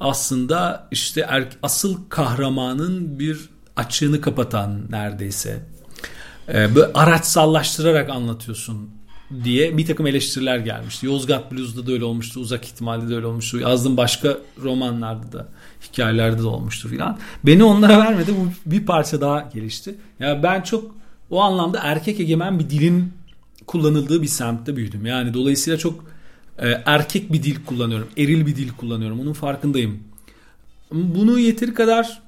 aslında 0.00 0.88
işte 0.90 1.26
er, 1.28 1.48
asıl 1.62 1.98
kahramanın 2.08 3.18
bir 3.18 3.48
açığını 3.76 4.20
kapatan 4.20 4.80
neredeyse 4.90 5.62
e, 6.48 6.74
böyle 6.74 6.92
araçsallaştırarak 6.92 8.10
anlatıyorsun 8.10 8.90
diye 9.44 9.78
bir 9.78 9.86
takım 9.86 10.06
eleştiriler 10.06 10.58
gelmişti. 10.58 11.06
Yozgat 11.06 11.52
Blues'da 11.52 11.86
da 11.86 11.92
öyle 11.92 12.04
olmuştu. 12.04 12.40
Uzak 12.40 12.64
ihtimalde 12.64 13.08
de 13.08 13.16
öyle 13.16 13.26
olmuştu. 13.26 13.58
Yazdığım 13.58 13.96
başka 13.96 14.38
romanlarda 14.62 15.32
da 15.32 15.48
hikayelerde 15.88 16.42
de 16.42 16.46
olmuştu 16.46 16.88
filan. 16.88 17.18
Beni 17.46 17.64
onlara 17.64 17.98
vermedi. 17.98 18.34
Bu 18.40 18.70
bir 18.70 18.86
parça 18.86 19.20
daha 19.20 19.50
gelişti. 19.54 19.94
Ya 20.20 20.28
yani 20.28 20.42
ben 20.42 20.62
çok 20.62 20.94
o 21.30 21.40
anlamda 21.40 21.80
erkek 21.82 22.20
egemen 22.20 22.58
bir 22.58 22.70
dilin 22.70 23.12
kullanıldığı 23.66 24.22
bir 24.22 24.26
semtte 24.26 24.76
büyüdüm. 24.76 25.06
Yani 25.06 25.34
dolayısıyla 25.34 25.78
çok 25.78 26.04
e, 26.58 26.82
erkek 26.86 27.32
bir 27.32 27.42
dil 27.42 27.56
kullanıyorum. 27.66 28.08
Eril 28.16 28.46
bir 28.46 28.56
dil 28.56 28.70
kullanıyorum. 28.70 29.20
Onun 29.20 29.32
farkındayım. 29.32 29.98
Bunu 30.92 31.38
yeteri 31.38 31.74
kadar 31.74 32.22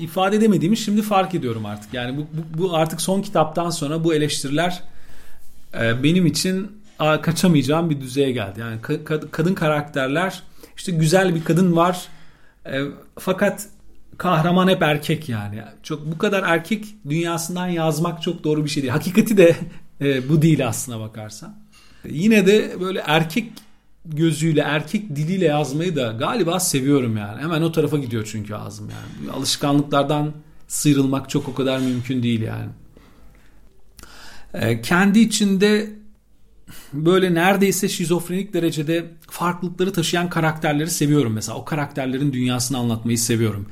ifade 0.00 0.36
edemediğimi 0.36 0.76
şimdi 0.76 1.02
fark 1.02 1.34
ediyorum 1.34 1.66
artık. 1.66 1.94
Yani 1.94 2.16
bu, 2.16 2.20
bu, 2.20 2.62
bu 2.62 2.76
artık 2.76 3.00
son 3.00 3.22
kitaptan 3.22 3.70
sonra 3.70 4.04
bu 4.04 4.14
eleştiriler 4.14 4.82
e, 5.80 6.02
benim 6.02 6.26
için 6.26 6.72
a, 6.98 7.20
kaçamayacağım 7.20 7.90
bir 7.90 8.00
düzeye 8.00 8.32
geldi. 8.32 8.60
Yani 8.60 8.82
ka, 8.82 9.20
kadın 9.30 9.54
karakterler 9.54 10.42
işte 10.76 10.92
güzel 10.92 11.34
bir 11.34 11.44
kadın 11.44 11.76
var 11.76 12.08
e, 12.66 12.80
fakat 13.18 13.66
kahraman 14.18 14.68
hep 14.68 14.82
erkek 14.82 15.28
yani. 15.28 15.62
Çok 15.82 16.12
bu 16.12 16.18
kadar 16.18 16.42
erkek 16.42 16.84
dünyasından 17.08 17.66
yazmak 17.66 18.22
çok 18.22 18.44
doğru 18.44 18.64
bir 18.64 18.70
şey 18.70 18.82
değil. 18.82 18.92
Hakikati 18.92 19.36
de 19.36 19.56
e, 20.00 20.28
bu 20.28 20.42
değil 20.42 20.68
aslına 20.68 21.00
bakarsan. 21.00 21.56
Yine 22.04 22.46
de 22.46 22.80
böyle 22.80 23.02
erkek 23.06 23.52
gözüyle 24.04 24.60
erkek 24.60 25.16
diliyle 25.16 25.44
yazmayı 25.44 25.96
da 25.96 26.12
galiba 26.12 26.60
seviyorum 26.60 27.16
yani. 27.16 27.42
Hemen 27.42 27.62
o 27.62 27.72
tarafa 27.72 27.98
gidiyor 27.98 28.28
çünkü 28.32 28.54
ağzım 28.54 28.90
yani. 28.90 29.32
Alışkanlıklardan 29.32 30.32
sıyrılmak 30.68 31.30
çok 31.30 31.48
o 31.48 31.54
kadar 31.54 31.78
mümkün 31.78 32.22
değil 32.22 32.40
yani. 32.42 32.68
Ee, 34.54 34.82
kendi 34.82 35.18
içinde 35.18 36.00
böyle 36.92 37.34
neredeyse 37.34 37.88
şizofrenik 37.88 38.54
derecede 38.54 39.10
farklılıkları 39.30 39.92
taşıyan 39.92 40.30
karakterleri 40.30 40.90
seviyorum 40.90 41.32
mesela. 41.32 41.58
O 41.58 41.64
karakterlerin 41.64 42.32
dünyasını 42.32 42.78
anlatmayı 42.78 43.18
seviyorum. 43.18 43.66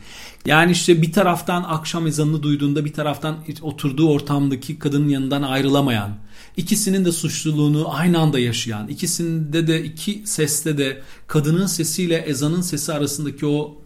Yani 0.47 0.73
işte 0.73 1.03
bir 1.03 1.13
taraftan 1.13 1.63
akşam 1.63 2.07
ezanını 2.07 2.43
duyduğunda 2.43 2.85
bir 2.85 2.93
taraftan 2.93 3.37
oturduğu 3.63 4.11
ortamdaki 4.11 4.79
kadının 4.79 5.09
yanından 5.09 5.43
ayrılamayan, 5.43 6.11
ikisinin 6.59 7.05
de 7.05 7.13
suçluluğunu 7.13 7.95
aynı 7.95 8.19
anda 8.19 8.39
yaşayan, 8.39 8.89
ikisinde 8.89 9.67
de 9.67 9.85
iki 9.85 10.23
seste 10.25 10.79
de 10.79 11.03
kadının 11.27 11.67
sesiyle 11.67 12.17
ezanın 12.17 12.61
sesi 12.61 12.93
arasındaki 12.93 13.47
o 13.47 13.79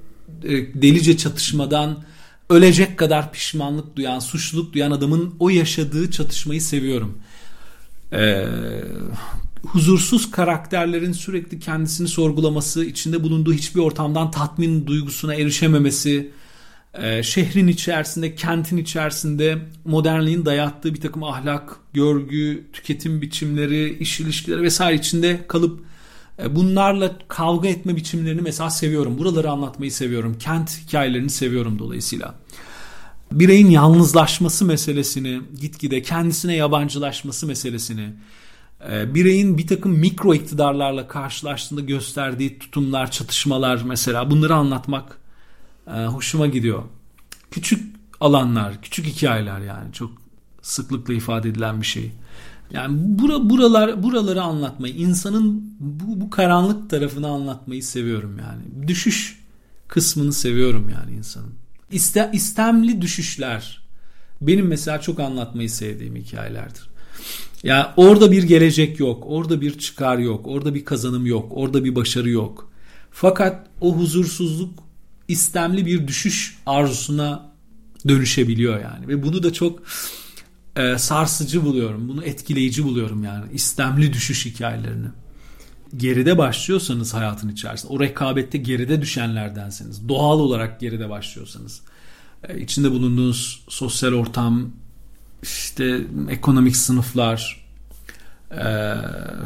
e, 0.45 0.51
delice 0.83 1.17
çatışmadan 1.17 2.05
ölecek 2.51 2.99
kadar 2.99 3.33
pişmanlık 3.33 3.97
duyan, 3.97 4.19
suçluluk 4.19 4.73
duyan 4.73 4.91
adamın 4.91 5.35
o 5.39 5.51
yaşadığı 5.51 6.11
çatışmayı 6.11 6.63
seviyorum. 6.63 7.19
Ee, 8.13 8.47
huzursuz 9.63 10.31
karakterlerin 10.31 11.13
sürekli 11.13 11.61
kendisini 11.61 12.09
sorgulaması, 12.09 12.85
içinde 12.85 13.23
bulunduğu 13.23 13.53
hiçbir 13.53 13.81
ortamdan 13.81 14.31
tatmin 14.31 14.87
duygusuna 14.87 15.35
erişememesi, 15.35 16.31
e, 16.95 17.23
şehrin 17.23 17.69
içerisinde, 17.69 18.35
kentin 18.35 18.77
içerisinde 18.77 19.59
modernliğin 19.85 20.47
dayattığı 20.47 20.95
bir 20.95 21.01
takım 21.01 21.25
ahlak, 21.25 21.77
görgü, 21.93 22.65
tüketim 22.73 23.23
biçimleri, 23.23 23.99
iş 23.99 24.21
ilişkileri 24.21 24.63
vesaire 24.63 24.97
içinde 24.97 25.47
kalıp 25.49 25.81
e, 26.43 26.57
bunlarla 26.57 27.13
kavga 27.29 27.69
etme 27.69 27.97
biçimlerini 27.97 28.41
mesela 28.41 28.71
seviyorum. 28.71 29.19
Buraları 29.19 29.51
anlatmayı 29.51 29.93
seviyorum. 29.93 30.37
Kent 30.39 30.81
hikayelerini 30.87 31.31
seviyorum 31.31 31.79
dolayısıyla. 31.79 32.35
Bireyin 33.33 33.71
yalnızlaşması 33.71 34.65
meselesini, 34.65 35.41
gitgide 35.61 36.03
kendisine 36.03 36.57
yabancılaşması 36.57 37.47
meselesini, 37.47 38.13
e, 38.91 39.15
bireyin 39.15 39.59
bir 39.59 39.67
takım 39.67 39.93
mikro 39.93 40.35
iktidarlarla 40.35 41.09
karşılaştığında 41.09 41.81
gösterdiği 41.81 42.59
tutumlar, 42.59 43.11
çatışmalar 43.11 43.83
mesela 43.87 44.31
bunları 44.31 44.55
anlatmak 44.55 45.22
e, 45.87 46.05
hoşuma 46.05 46.47
gidiyor. 46.47 46.83
Küçük 47.51 47.97
alanlar, 48.21 48.83
küçük 48.83 49.07
hikayeler 49.07 49.61
yani 49.61 49.93
çok 49.93 50.11
sıklıkla 50.63 51.15
ifade 51.15 51.49
edilen 51.49 51.81
bir 51.81 51.87
şey. 51.87 52.13
Yani 52.71 52.97
bura, 52.99 53.51
buralar 53.51 54.03
buraları 54.03 54.43
anlatmayı, 54.43 54.95
insanın 54.95 55.75
bu, 55.81 56.21
bu 56.21 56.31
karanlık 56.31 56.91
tarafını 56.91 57.29
anlatmayı 57.29 57.83
seviyorum 57.83 58.39
yani. 58.39 58.89
Düşüş 58.89 59.43
kısmını 59.89 60.33
seviyorum 60.33 60.89
yani 60.89 61.17
insanın. 61.17 61.55
İste, 61.91 62.31
istemli 62.33 63.03
düşüşler 63.03 63.83
benim 64.41 64.67
mesela 64.67 65.01
çok 65.01 65.21
anlatmayı 65.21 65.71
sevdiğim 65.71 66.17
hikayelerdir. 66.17 66.93
Ya 67.63 67.77
yani 67.77 67.87
orada 67.97 68.33
bir 68.33 68.43
gelecek 68.43 69.01
yok, 69.01 69.25
orada 69.27 69.61
bir 69.61 69.79
çıkar 69.79 70.19
yok, 70.19 70.47
orada 70.47 70.75
bir 70.75 70.85
kazanım 70.85 71.27
yok, 71.27 71.47
orada 71.51 71.85
bir 71.85 71.95
başarı 71.95 72.31
yok. 72.31 72.71
Fakat 73.11 73.67
o 73.81 73.97
huzursuzluk 73.97 74.79
istemli 75.33 75.87
bir 75.87 76.09
düşüş 76.09 76.59
arzusuna 76.67 77.53
dönüşebiliyor 78.09 78.81
yani 78.81 79.09
ve 79.09 79.23
bunu 79.23 79.43
da 79.43 79.53
çok 79.53 79.83
e, 80.77 80.99
sarsıcı 80.99 81.65
buluyorum. 81.65 82.09
Bunu 82.09 82.25
etkileyici 82.25 82.85
buluyorum 82.85 83.25
yani 83.25 83.45
istemli 83.53 84.13
düşüş 84.13 84.47
hikayelerini. 84.47 85.07
Geride 85.97 86.39
başlıyorsanız 86.39 87.15
hayatın 87.15 87.49
içerisinde, 87.49 87.93
o 87.93 88.01
rekabette 88.01 88.59
geride 88.59 89.03
düşenlerdenseniz, 89.03 90.09
doğal 90.09 90.39
olarak 90.39 90.81
geride 90.81 91.11
başlıyorsanız, 91.11 91.81
e, 92.49 92.61
içinde 92.61 92.91
bulunduğunuz 92.91 93.65
sosyal 93.69 94.13
ortam, 94.13 94.71
işte 95.43 96.01
ekonomik 96.31 96.77
sınıflar, 96.77 97.62
e, 98.53 98.95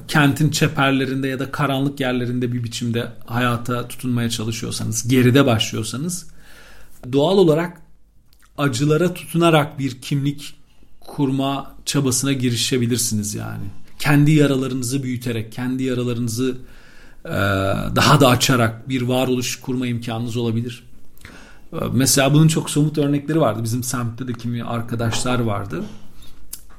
kentin 0.09 0.51
çeperlerinde 0.51 1.29
ya 1.29 1.39
da 1.39 1.51
karanlık 1.51 2.01
yerlerinde 2.01 2.53
bir 2.53 2.65
biçimde 2.65 3.09
hayata 3.27 3.89
tutunmaya 3.89 4.31
çalışıyorsanız, 4.31 5.09
geride 5.09 5.47
başlıyorsanız, 5.47 6.27
doğal 7.13 7.39
olarak 7.39 7.81
acılara 8.59 9.15
tutunarak 9.15 9.79
bir 9.79 10.01
kimlik 10.01 10.55
kurma 11.01 11.75
çabasına 11.85 12.33
girişebilirsiniz 12.33 13.35
yani. 13.35 13.65
Kendi 13.99 14.31
yaralarınızı 14.31 15.03
büyüterek, 15.03 15.53
kendi 15.53 15.83
yaralarınızı 15.83 16.57
e, 17.25 17.31
daha 17.97 18.21
da 18.21 18.29
açarak 18.29 18.89
bir 18.89 19.03
varoluş 19.03 19.61
kurma 19.61 19.87
imkanınız 19.87 20.37
olabilir. 20.37 20.85
E, 21.73 21.77
mesela 21.93 22.35
bunun 22.35 22.49
çok 22.49 22.71
somut 22.71 22.99
örnekleri 22.99 23.41
vardı. 23.41 23.61
Bizim 23.63 23.83
semtte 23.83 24.29
de 24.29 24.33
kimi 24.33 24.65
arkadaşlar 24.65 25.39
vardı. 25.39 25.85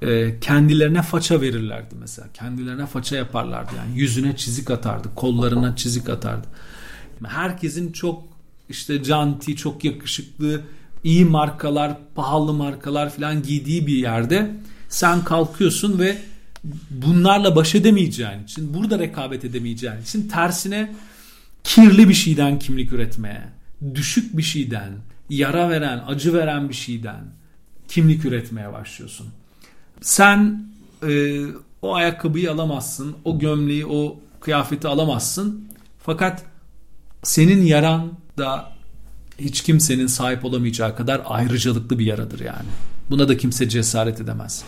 E, 0.02 0.40
kendilerine 0.40 1.02
faça 1.02 1.42
verirlerdi 1.42 1.96
mesela. 2.00 2.28
Kendilerine 2.34 2.86
faça 2.86 3.16
yaparlardı 3.16 3.72
yani. 3.78 4.00
Yüzüne 4.00 4.36
çizik 4.36 4.72
atardı, 4.72 5.08
kollarına 5.16 5.76
çizik 5.76 6.10
atardı. 6.10 6.48
Herkesin 7.28 7.92
çok 7.92 8.24
işte 8.70 9.04
canti, 9.04 9.56
çok 9.56 9.84
yakışıklı, 9.84 10.62
iyi 11.04 11.26
markalar, 11.26 11.98
pahalı 12.16 12.54
markalar 12.54 13.10
falan 13.10 13.44
giydiği 13.44 13.88
bir 13.88 13.96
yerde 13.96 14.56
sen 14.90 15.24
kalkıyorsun 15.24 16.00
ve 16.00 16.18
bunlarla 16.90 17.56
baş 17.56 17.76
edemeyeceğin 17.76 18.44
için, 18.44 18.74
burada 18.74 19.00
rekabet 19.00 19.46
edemeyeceğin 19.46 20.02
için 20.02 20.28
tersine 20.28 20.96
kirli 21.64 22.10
bir 22.10 22.14
şeyden 22.14 22.60
kimlik 22.60 22.94
üretmeye, 22.94 23.44
düşük 23.96 24.38
bir 24.38 24.44
şeyden, 24.44 24.92
yara 25.30 25.70
veren, 25.70 26.04
acı 26.08 26.34
veren 26.34 26.70
bir 26.70 26.74
şeyden 26.74 27.26
kimlik 27.88 28.26
üretmeye 28.26 28.74
başlıyorsun. 28.74 29.28
Sen 30.02 30.68
e, 31.08 31.42
o 31.82 31.96
ayakkabıyı 31.96 32.52
alamazsın, 32.52 33.16
o 33.26 33.40
gömleği, 33.40 33.86
o 33.86 34.20
kıyafeti 34.42 34.88
alamazsın. 34.88 35.68
Fakat 36.00 36.44
senin 37.24 37.66
yaran 37.66 38.12
da 38.38 38.72
hiç 39.40 39.64
kimsenin 39.64 40.08
sahip 40.08 40.46
olamayacağı 40.46 40.96
kadar 40.96 41.22
ayrıcalıklı 41.26 42.00
bir 42.00 42.06
yaradır 42.06 42.40
yani. 42.40 42.68
Buna 43.10 43.28
da 43.28 43.38
kimse 43.38 43.70
cesaret 43.70 44.22
edemez. 44.22 44.64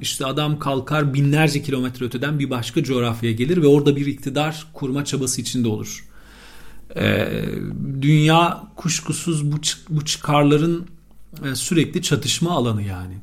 İşte 0.00 0.26
adam 0.26 0.58
kalkar 0.58 1.14
binlerce 1.14 1.62
kilometre 1.62 2.06
öteden 2.06 2.38
bir 2.38 2.50
başka 2.50 2.84
coğrafyaya 2.84 3.36
gelir 3.36 3.62
ve 3.62 3.66
orada 3.66 3.96
bir 3.96 4.06
iktidar 4.06 4.66
kurma 4.72 5.04
çabası 5.04 5.40
içinde 5.40 5.68
olur. 5.68 6.04
Ee, 6.96 7.28
dünya 8.02 8.62
kuşkusuz 8.76 9.52
bu, 9.52 9.56
bu 9.88 10.04
çıkarların 10.04 10.86
e, 11.44 11.54
sürekli 11.54 12.02
çatışma 12.02 12.50
alanı 12.50 12.82
yani. 12.82 13.14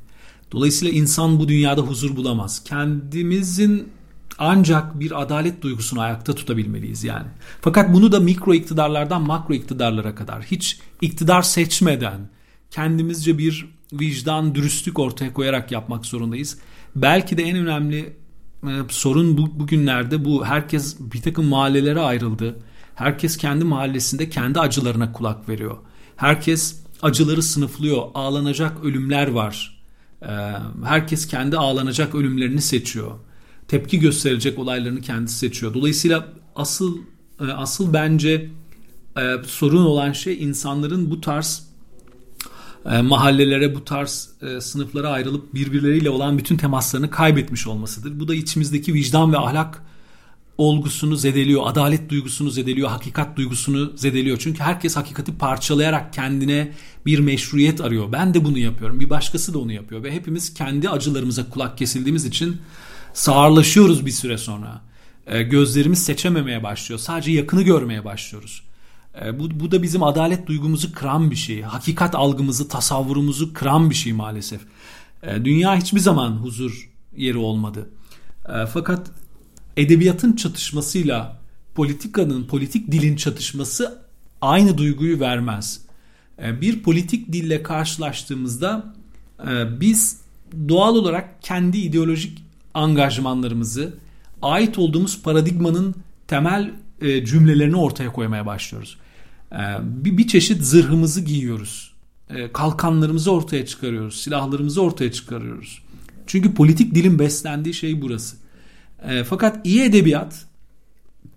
Dolayısıyla 0.52 0.94
insan 0.94 1.40
bu 1.40 1.48
dünyada 1.48 1.82
huzur 1.82 2.16
bulamaz. 2.16 2.64
Kendimizin 2.64 3.90
ancak 4.38 5.00
bir 5.00 5.22
adalet 5.22 5.62
duygusunu 5.62 6.02
ayakta 6.02 6.36
tutabilmeliyiz 6.36 7.04
yani. 7.04 7.28
Fakat 7.62 7.94
bunu 7.94 8.12
da 8.12 8.20
mikro 8.20 8.54
iktidarlardan 8.54 9.22
makro 9.22 9.54
iktidarlara 9.54 10.16
kadar 10.16 10.44
hiç 10.44 10.80
iktidar 11.02 11.42
seçmeden 11.42 12.30
kendimizce 12.72 13.38
bir 13.38 13.78
vicdan, 13.94 14.56
dürüstlük 14.56 15.00
ortaya 15.00 15.34
koyarak 15.34 15.72
yapmak 15.72 16.06
zorundayız. 16.06 16.58
Belki 16.96 17.38
de 17.38 17.44
en 17.44 17.58
önemli 17.58 18.14
e, 18.64 18.72
sorun 18.90 19.38
bu, 19.38 19.60
bugünlerde 19.60 20.26
bu. 20.26 20.46
Herkes 20.46 20.96
bir 21.00 21.22
takım 21.22 21.46
mahallelere 21.46 22.00
ayrıldı. 22.00 22.60
Herkes 22.96 23.38
kendi 23.38 23.66
mahallesinde 23.66 24.30
kendi 24.30 24.60
acılarına 24.60 25.14
kulak 25.14 25.50
veriyor. 25.50 25.78
Herkes 26.16 26.80
acıları 27.02 27.44
sınıflıyor. 27.44 28.04
Ağlanacak 28.14 28.84
ölümler 28.84 29.28
var. 29.28 29.84
E, 30.22 30.28
herkes 30.86 31.28
kendi 31.28 31.58
ağlanacak 31.58 32.16
ölümlerini 32.16 32.62
seçiyor. 32.62 33.12
Tepki 33.68 34.00
gösterecek 34.00 34.60
olaylarını 34.60 35.02
kendisi 35.02 35.38
seçiyor. 35.38 35.74
Dolayısıyla 35.74 36.28
asıl 36.56 36.98
e, 37.42 37.44
asıl 37.44 37.94
bence 37.94 38.50
sorun 39.46 39.86
olan 39.86 40.12
şey 40.12 40.44
insanların 40.44 41.12
bu 41.12 41.22
tarz 41.22 41.68
e, 42.92 43.02
mahallelere 43.02 43.76
bu 43.76 43.86
tarz 43.86 44.30
e, 44.42 44.62
sınıflara 44.62 45.10
ayrılıp 45.10 45.54
birbirleriyle 45.54 46.10
olan 46.10 46.38
bütün 46.38 46.58
temaslarını 46.58 47.10
kaybetmiş 47.10 47.68
olmasıdır. 47.68 48.20
Bu 48.20 48.28
da 48.28 48.36
içimizdeki 48.36 48.94
vicdan 48.94 49.34
ve 49.34 49.38
ahlak 49.38 49.84
olgusunu 50.58 51.16
zedeliyor, 51.16 51.62
adalet 51.66 52.10
duygusunu 52.10 52.50
zedeliyor, 52.50 52.90
hakikat 52.90 53.38
duygusunu 53.38 53.92
zedeliyor. 53.96 54.38
Çünkü 54.38 54.60
herkes 54.60 54.96
hakikati 54.96 55.38
parçalayarak 55.38 56.14
kendine 56.14 56.72
bir 57.06 57.20
meşruiyet 57.20 57.82
arıyor. 57.82 58.12
Ben 58.12 58.34
de 58.34 58.46
bunu 58.46 58.58
yapıyorum, 58.58 59.00
bir 59.00 59.10
başkası 59.10 59.54
da 59.54 59.60
onu 59.60 59.72
yapıyor 59.72 60.04
ve 60.04 60.12
hepimiz 60.12 60.54
kendi 60.54 60.90
acılarımıza 60.90 61.50
kulak 61.50 61.78
kesildiğimiz 61.78 62.26
için 62.26 62.58
sağırlaşıyoruz 63.14 64.06
bir 64.06 64.12
süre 64.12 64.38
sonra. 64.38 64.82
E, 65.28 65.44
gözlerimiz 65.44 66.04
seçememeye 66.04 66.64
başlıyor. 66.64 67.00
Sadece 67.00 67.32
yakını 67.32 67.62
görmeye 67.62 68.06
başlıyoruz. 68.06 68.64
E, 69.26 69.40
bu, 69.40 69.60
bu 69.60 69.72
da 69.72 69.84
bizim 69.84 70.04
adalet 70.04 70.48
duygumuzu 70.48 70.92
kıran 70.92 71.32
bir 71.32 71.36
şey. 71.36 71.62
Hakikat 71.62 72.16
algımızı, 72.16 72.68
tasavvurumuzu 72.68 73.54
kıran 73.54 73.90
bir 73.90 73.96
şey 73.96 74.14
maalesef. 74.14 74.62
E, 75.24 75.46
dünya 75.46 75.76
hiçbir 75.76 76.00
zaman 76.00 76.32
huzur 76.32 76.90
yeri 77.16 77.38
olmadı. 77.38 77.90
E, 78.50 78.66
fakat 78.66 79.12
edebiyatın 79.78 80.36
çatışmasıyla 80.36 81.40
politikanın, 81.76 82.44
politik 82.44 82.92
dilin 82.92 83.16
çatışması 83.16 84.02
aynı 84.42 84.78
duyguyu 84.78 85.20
vermez. 85.20 85.82
Bir 86.62 86.84
politik 86.84 87.34
dille 87.34 87.64
karşılaştığımızda 87.64 88.94
biz 89.80 90.22
doğal 90.70 90.96
olarak 90.96 91.42
kendi 91.44 91.78
ideolojik 91.78 92.44
angajmanlarımızı, 92.74 93.98
ait 94.42 94.78
olduğumuz 94.78 95.22
paradigmanın 95.22 95.96
temel 96.28 96.72
cümlelerini 97.02 97.76
ortaya 97.76 98.12
koymaya 98.12 98.46
başlıyoruz. 98.46 98.98
Ee, 99.52 99.58
bir, 99.82 100.28
çeşit 100.28 100.64
zırhımızı 100.64 101.22
giyiyoruz. 101.22 101.94
Ee, 102.30 102.52
kalkanlarımızı 102.52 103.32
ortaya 103.32 103.66
çıkarıyoruz. 103.66 104.22
Silahlarımızı 104.22 104.82
ortaya 104.82 105.12
çıkarıyoruz. 105.12 105.82
Çünkü 106.28 106.54
politik 106.54 106.96
dilin 106.96 107.20
beslendiği 107.20 107.74
şey 107.74 108.02
burası. 108.02 108.38
Ee, 109.04 109.24
fakat 109.24 109.66
iyi 109.68 109.82
edebiyat 109.82 110.46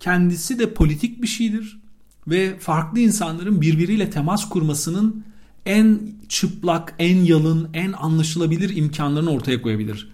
kendisi 0.01 0.59
de 0.59 0.75
politik 0.75 1.23
bir 1.23 1.27
şeydir 1.27 1.81
ve 2.29 2.59
farklı 2.59 3.01
insanların 3.01 3.61
birbiriyle 3.61 4.11
temas 4.11 4.49
kurmasının 4.49 5.25
en 5.67 6.01
çıplak, 6.29 6.95
en 6.99 7.17
yalın, 7.17 7.71
en 7.75 7.93
anlaşılabilir 7.93 8.77
imkanlarını 8.77 9.31
ortaya 9.31 9.63
koyabilir. 9.63 10.11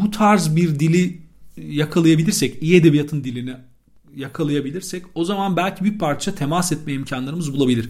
Bu 0.00 0.10
tarz 0.10 0.56
bir 0.56 0.78
dili 0.78 1.18
yakalayabilirsek, 1.56 2.62
iyi 2.62 2.76
edebiyatın 2.76 3.24
dilini 3.24 3.54
yakalayabilirsek 4.16 5.04
o 5.14 5.24
zaman 5.24 5.56
belki 5.56 5.84
bir 5.84 5.98
parça 5.98 6.34
temas 6.34 6.72
etme 6.72 6.92
imkanlarımız 6.92 7.52
bulabilir. 7.52 7.88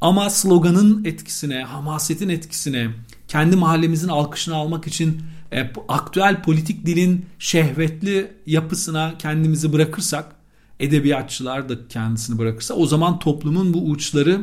Ama 0.00 0.30
sloganın 0.30 1.04
etkisine, 1.04 1.64
hamasetin 1.64 2.28
etkisine, 2.28 2.90
kendi 3.28 3.56
mahallemizin 3.56 4.08
alkışını 4.08 4.54
almak 4.54 4.86
için 4.86 5.22
e, 5.52 5.70
aktüel 5.88 6.42
politik 6.42 6.86
dilin 6.86 7.26
şehvetli 7.38 8.32
yapısına 8.46 9.14
kendimizi 9.18 9.72
bırakırsak, 9.72 10.36
edebiyatçılar 10.80 11.68
da 11.68 11.88
kendisini 11.88 12.38
bırakırsa 12.38 12.74
o 12.74 12.86
zaman 12.86 13.18
toplumun 13.18 13.74
bu 13.74 13.84
uçları 13.84 14.40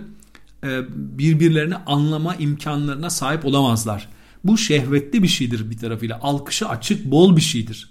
e, 0.64 0.82
birbirlerini 1.18 1.76
anlama 1.76 2.36
imkanlarına 2.36 3.10
sahip 3.10 3.46
olamazlar. 3.46 4.10
Bu 4.44 4.58
şehvetli 4.58 5.24
bir 5.24 5.28
şeydir 5.28 5.72
bir 5.72 5.78
tarafıyla. 5.78 6.20
Alkışı 6.22 6.70
açık, 6.70 7.12
bol 7.12 7.36
bir 7.36 7.42
şeydir. 7.42 7.90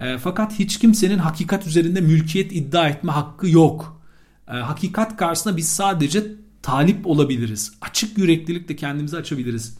E, 0.00 0.18
fakat 0.18 0.52
hiç 0.58 0.78
kimsenin 0.78 1.18
hakikat 1.18 1.66
üzerinde 1.66 2.00
mülkiyet 2.00 2.52
iddia 2.52 2.88
etme 2.88 3.12
hakkı 3.12 3.48
yok. 3.48 4.00
E, 4.48 4.52
hakikat 4.52 5.16
karşısında 5.16 5.56
biz 5.56 5.68
sadece 5.68 6.24
talip 6.62 7.06
olabiliriz. 7.06 7.72
Açık 7.80 8.18
yüreklilikle 8.18 8.76
kendimizi 8.76 9.16
açabiliriz. 9.16 9.78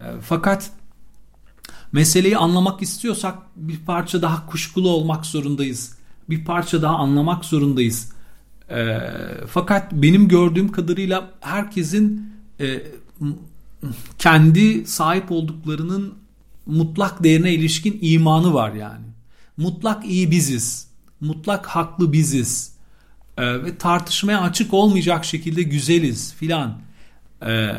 E, 0.00 0.04
fakat 0.22 0.70
meseleyi 1.92 2.36
anlamak 2.36 2.82
istiyorsak 2.82 3.38
bir 3.56 3.78
parça 3.78 4.22
daha 4.22 4.46
kuşkulu 4.46 4.88
olmak 4.88 5.26
zorundayız. 5.26 5.98
Bir 6.30 6.44
parça 6.44 6.82
daha 6.82 6.94
anlamak 6.94 7.44
zorundayız. 7.44 8.12
E, 8.70 8.98
fakat 9.48 9.92
benim 9.92 10.28
gördüğüm 10.28 10.72
kadarıyla 10.72 11.30
herkesin 11.40 12.32
e, 12.60 12.82
kendi 14.18 14.86
sahip 14.86 15.32
olduklarının 15.32 16.14
mutlak 16.66 17.24
değerine 17.24 17.54
ilişkin 17.54 17.98
imanı 18.00 18.54
var 18.54 18.72
yani 18.72 19.08
mutlak 19.58 20.06
iyi 20.06 20.30
biziz. 20.30 20.88
Mutlak 21.20 21.66
haklı 21.66 22.12
biziz. 22.12 22.72
Ee, 23.38 23.62
ve 23.62 23.76
tartışmaya 23.78 24.40
açık 24.40 24.74
olmayacak 24.74 25.24
şekilde 25.24 25.62
güzeliz 25.62 26.34
filan. 26.34 26.78
Ee, 27.46 27.70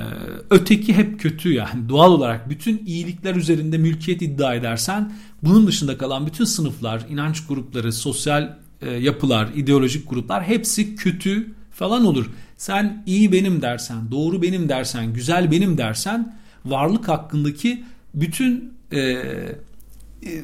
öteki 0.49 0.93
hep 0.97 1.19
kötü 1.19 1.53
yani 1.53 1.89
doğal 1.89 2.11
olarak 2.11 2.49
bütün 2.49 2.85
iyilikler 2.85 3.35
üzerinde 3.35 3.77
mülkiyet 3.77 4.21
iddia 4.21 4.55
edersen 4.55 5.13
bunun 5.43 5.67
dışında 5.67 5.97
kalan 5.97 6.27
bütün 6.27 6.45
sınıflar, 6.45 7.05
inanç 7.09 7.47
grupları, 7.47 7.93
sosyal 7.93 8.57
e, 8.81 8.91
yapılar, 8.91 9.49
ideolojik 9.55 10.09
gruplar 10.09 10.43
hepsi 10.43 10.95
kötü 10.95 11.53
falan 11.71 12.05
olur. 12.05 12.29
Sen 12.57 13.03
iyi 13.05 13.31
benim 13.31 13.61
dersen, 13.61 14.11
doğru 14.11 14.41
benim 14.41 14.69
dersen, 14.69 15.13
güzel 15.13 15.51
benim 15.51 15.77
dersen 15.77 16.35
varlık 16.65 17.07
hakkındaki 17.07 17.83
bütün 18.13 18.73
e, 18.93 19.21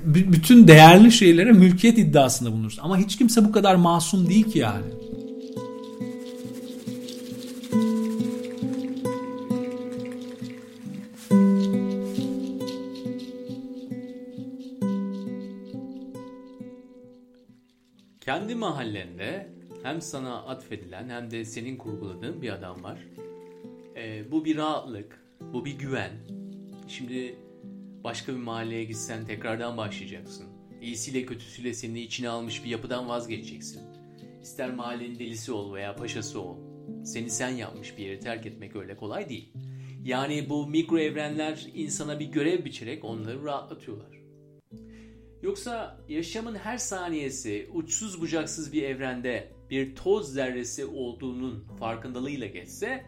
bütün 0.06 0.68
değerli 0.68 1.12
şeylere 1.12 1.52
mülkiyet 1.52 1.98
iddiasında 1.98 2.52
bulunursun. 2.52 2.82
Ama 2.84 2.98
hiç 2.98 3.18
kimse 3.18 3.46
bu 3.46 3.52
kadar 3.52 3.76
masum 3.76 4.30
değil 4.30 4.52
ki 4.52 4.60
yani. 4.60 4.86
Kendi 18.22 18.56
mahallende 18.56 19.50
hem 19.84 20.02
sana 20.02 20.44
atfedilen 20.44 21.10
hem 21.10 21.32
de 21.32 21.46
senin 21.46 21.78
kurguladığın 21.78 22.42
bir 22.42 22.50
adam 22.50 22.84
var. 22.84 23.00
Ee, 23.96 24.32
bu 24.32 24.46
bir 24.46 24.58
rahatlık, 24.58 25.26
bu 25.54 25.66
bir 25.66 25.78
güven. 25.78 26.12
Şimdi 26.88 27.36
başka 28.06 28.34
bir 28.34 28.38
mahalleye 28.38 28.84
gitsen 28.84 29.26
tekrardan 29.26 29.78
başlayacaksın. 29.78 30.46
İyisiyle 30.82 31.26
kötüsüyle 31.26 31.74
seni 31.74 32.02
içine 32.02 32.30
almış 32.30 32.64
bir 32.64 32.70
yapıdan 32.70 33.10
vazgeçeceksin. 33.10 33.82
İster 34.42 34.74
mahallenin 34.74 35.20
delisi 35.20 35.52
ol 35.52 35.74
veya 35.74 35.96
paşası 35.96 36.42
ol. 36.42 36.58
Seni 37.06 37.30
sen 37.30 37.50
yapmış 37.50 37.98
bir 37.98 38.04
yeri 38.04 38.20
terk 38.20 38.46
etmek 38.46 38.76
öyle 38.76 38.98
kolay 38.98 39.30
değil. 39.30 39.54
Yani 40.04 40.50
bu 40.50 40.68
mikro 40.68 41.00
evrenler 41.00 41.68
insana 41.74 42.20
bir 42.20 42.26
görev 42.26 42.66
biçerek 42.66 43.06
onları 43.06 43.44
rahatlatıyorlar. 43.44 44.22
Yoksa 45.42 46.02
yaşamın 46.10 46.56
her 46.56 46.78
saniyesi 46.78 47.70
uçsuz 47.74 48.22
bucaksız 48.22 48.74
bir 48.74 48.84
evrende 48.84 49.52
bir 49.70 49.96
toz 49.96 50.34
zerresi 50.34 50.86
olduğunun 50.86 51.68
farkındalığıyla 51.80 52.48
geçse 52.48 53.06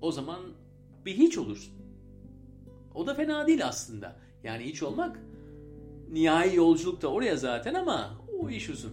o 0.00 0.12
zaman 0.12 0.40
bir 1.06 1.16
hiç 1.16 1.38
olursun. 1.38 1.83
O 2.94 3.06
da 3.06 3.14
fena 3.14 3.46
değil 3.46 3.66
aslında. 3.66 4.16
Yani 4.44 4.64
hiç 4.64 4.82
olmak 4.82 5.18
nihai 6.12 6.56
yolculuk 6.56 7.02
da 7.02 7.08
oraya 7.08 7.36
zaten 7.36 7.74
ama 7.74 8.20
o 8.40 8.50
iş 8.50 8.68
uzun. 8.68 8.92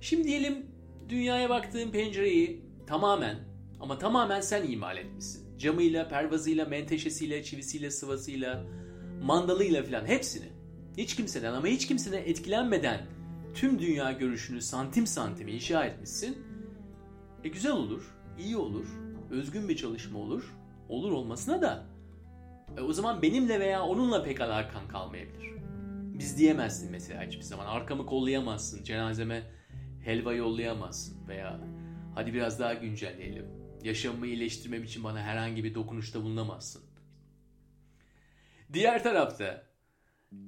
Şimdi 0.00 0.24
diyelim 0.24 0.66
dünyaya 1.08 1.50
baktığın 1.50 1.90
pencereyi 1.90 2.64
tamamen 2.86 3.38
ama 3.80 3.98
tamamen 3.98 4.40
sen 4.40 4.68
imal 4.68 4.96
etmişsin. 4.96 5.58
Camıyla, 5.58 6.08
pervazıyla, 6.08 6.66
menteşesiyle, 6.66 7.44
çivisiyle, 7.44 7.90
sıvasıyla, 7.90 8.64
mandalıyla 9.22 9.82
filan 9.82 10.06
hepsini. 10.06 10.46
Hiç 10.96 11.16
kimseden 11.16 11.52
ama 11.52 11.66
hiç 11.66 11.86
kimseden 11.86 12.22
etkilenmeden 12.22 13.00
tüm 13.54 13.78
dünya 13.78 14.12
görüşünü 14.12 14.60
santim 14.60 15.06
santim 15.06 15.48
inşa 15.48 15.84
etmişsin. 15.84 16.38
E 17.44 17.48
güzel 17.48 17.72
olur, 17.72 18.14
iyi 18.38 18.56
olur, 18.56 18.86
özgün 19.30 19.68
bir 19.68 19.76
çalışma 19.76 20.18
olur. 20.18 20.54
Olur 20.88 21.12
olmasına 21.12 21.62
da 21.62 21.86
e 22.76 22.80
o 22.80 22.92
zaman 22.92 23.22
benimle 23.22 23.60
veya 23.60 23.82
onunla 23.82 24.22
pek 24.22 24.40
alakan 24.40 24.88
kalmayabilir. 24.88 25.52
Biz 26.18 26.38
diyemezsin 26.38 26.90
mesela 26.90 27.22
hiçbir 27.22 27.42
zaman. 27.42 27.66
Arkamı 27.66 28.06
kollayamazsın, 28.06 28.84
cenazeme 28.84 29.42
helva 30.04 30.34
yollayamazsın 30.34 31.28
veya 31.28 31.60
hadi 32.14 32.34
biraz 32.34 32.60
daha 32.60 32.74
güncelleyelim. 32.74 33.46
Yaşamımı 33.84 34.26
iyileştirmem 34.26 34.84
için 34.84 35.04
bana 35.04 35.22
herhangi 35.22 35.64
bir 35.64 35.74
dokunuşta 35.74 36.22
bulunamazsın. 36.22 36.82
Diğer 38.72 39.02
tarafta 39.02 39.62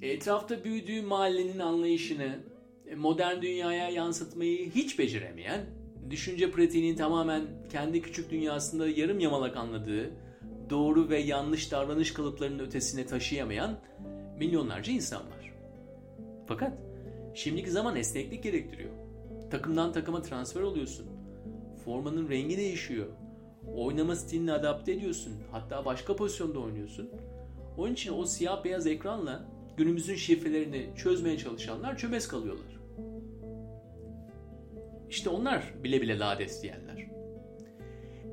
etrafta 0.02 0.64
büyüdüğü 0.64 1.02
mahallenin 1.02 1.58
anlayışını 1.58 2.38
e, 2.86 2.94
modern 2.94 3.42
dünyaya 3.42 3.88
yansıtmayı 3.88 4.70
hiç 4.70 4.98
beceremeyen, 4.98 5.66
düşünce 6.10 6.50
pratiğinin 6.50 6.96
tamamen 6.96 7.42
kendi 7.72 8.02
küçük 8.02 8.30
dünyasında 8.30 8.88
yarım 8.88 9.20
yamalak 9.20 9.56
anladığı, 9.56 10.10
doğru 10.70 11.08
ve 11.08 11.18
yanlış 11.18 11.72
davranış 11.72 12.12
kalıplarının 12.12 12.58
ötesine 12.58 13.06
taşıyamayan 13.06 13.78
milyonlarca 14.38 14.92
insan 14.92 15.20
var. 15.20 15.54
Fakat 16.46 16.72
şimdiki 17.34 17.70
zaman 17.70 17.96
esneklik 17.96 18.42
gerektiriyor. 18.42 18.90
Takımdan 19.50 19.92
takıma 19.92 20.22
transfer 20.22 20.60
oluyorsun. 20.60 21.06
Formanın 21.84 22.28
rengi 22.28 22.56
değişiyor. 22.56 23.06
Oynama 23.76 24.16
stilini 24.16 24.52
adapte 24.52 24.92
ediyorsun. 24.92 25.32
Hatta 25.52 25.84
başka 25.84 26.16
pozisyonda 26.16 26.58
oynuyorsun. 26.58 27.10
Onun 27.78 27.92
için 27.92 28.12
o 28.18 28.24
siyah 28.24 28.64
beyaz 28.64 28.86
ekranla 28.86 29.44
günümüzün 29.76 30.14
şifrelerini 30.14 30.90
çözmeye 30.96 31.38
çalışanlar 31.38 31.98
çömez 31.98 32.28
kalıyorlar. 32.28 32.80
İşte 35.08 35.30
onlar 35.30 35.74
bile 35.84 36.02
bile 36.02 36.18
lades 36.18 36.62
diyenler. 36.62 37.13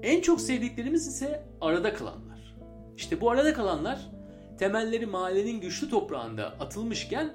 En 0.04 0.22
çok 0.22 0.42
sevdiklerimiz 0.42 1.08
ise 1.08 1.44
arada 1.62 1.94
kalanlar. 1.94 2.56
İşte 2.98 3.22
bu 3.22 3.32
arada 3.32 3.54
kalanlar 3.54 4.00
temelleri 4.58 5.06
mahallenin 5.06 5.62
güçlü 5.62 5.90
toprağında 5.90 6.46
atılmışken 6.46 7.34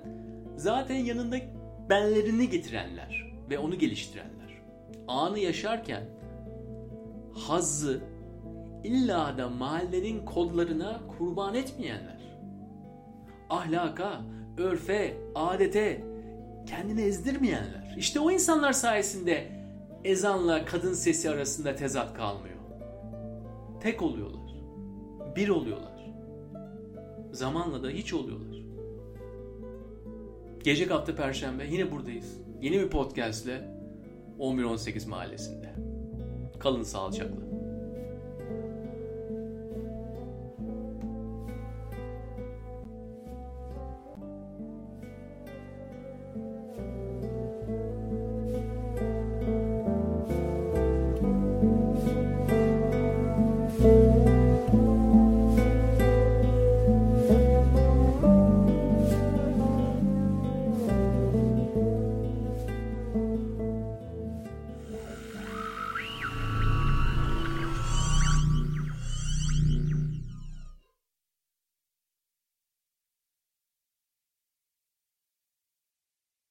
zaten 0.57 0.97
yanında 0.97 1.37
benlerini 1.91 2.51
getirenler 2.51 3.35
ve 3.51 3.59
onu 3.59 3.79
geliştirenler. 3.79 4.63
Anı 5.09 5.39
yaşarken 5.39 6.05
hazzı 7.35 8.01
illa 8.85 9.39
da 9.39 9.49
mahallenin 9.49 10.25
kodlarına 10.25 11.01
kurban 11.19 11.55
etmeyenler. 11.55 12.39
Ahlaka, 13.51 14.21
örfe, 14.59 15.17
adete 15.35 16.05
kendini 16.67 17.03
ezdirmeyenler. 17.03 17.95
İşte 17.99 18.21
o 18.21 18.31
insanlar 18.31 18.73
sayesinde 18.73 19.47
ezanla 20.05 20.65
kadın 20.65 20.93
sesi 20.93 21.31
arasında 21.31 21.75
tezat 21.75 22.15
kalmıyor. 22.15 22.56
Tek 23.87 24.03
oluyorlar. 24.03 24.55
Bir 25.37 25.49
oluyorlar. 25.49 26.15
Zamanla 27.33 27.83
da 27.83 27.89
hiç 27.89 28.13
oluyorlar. 28.15 28.63
Gece 30.65 30.87
kapta 30.87 31.15
Perşembe 31.15 31.67
yine 31.71 31.93
buradayız. 31.93 32.41
Yeni 32.61 32.81
bir 32.81 32.91
podcast 32.91 33.47
ile 33.47 33.71
11-18 34.39 35.09
mahallesinde. 35.09 35.75
Kalın 36.59 36.83
sağlıcakla. 36.83 37.56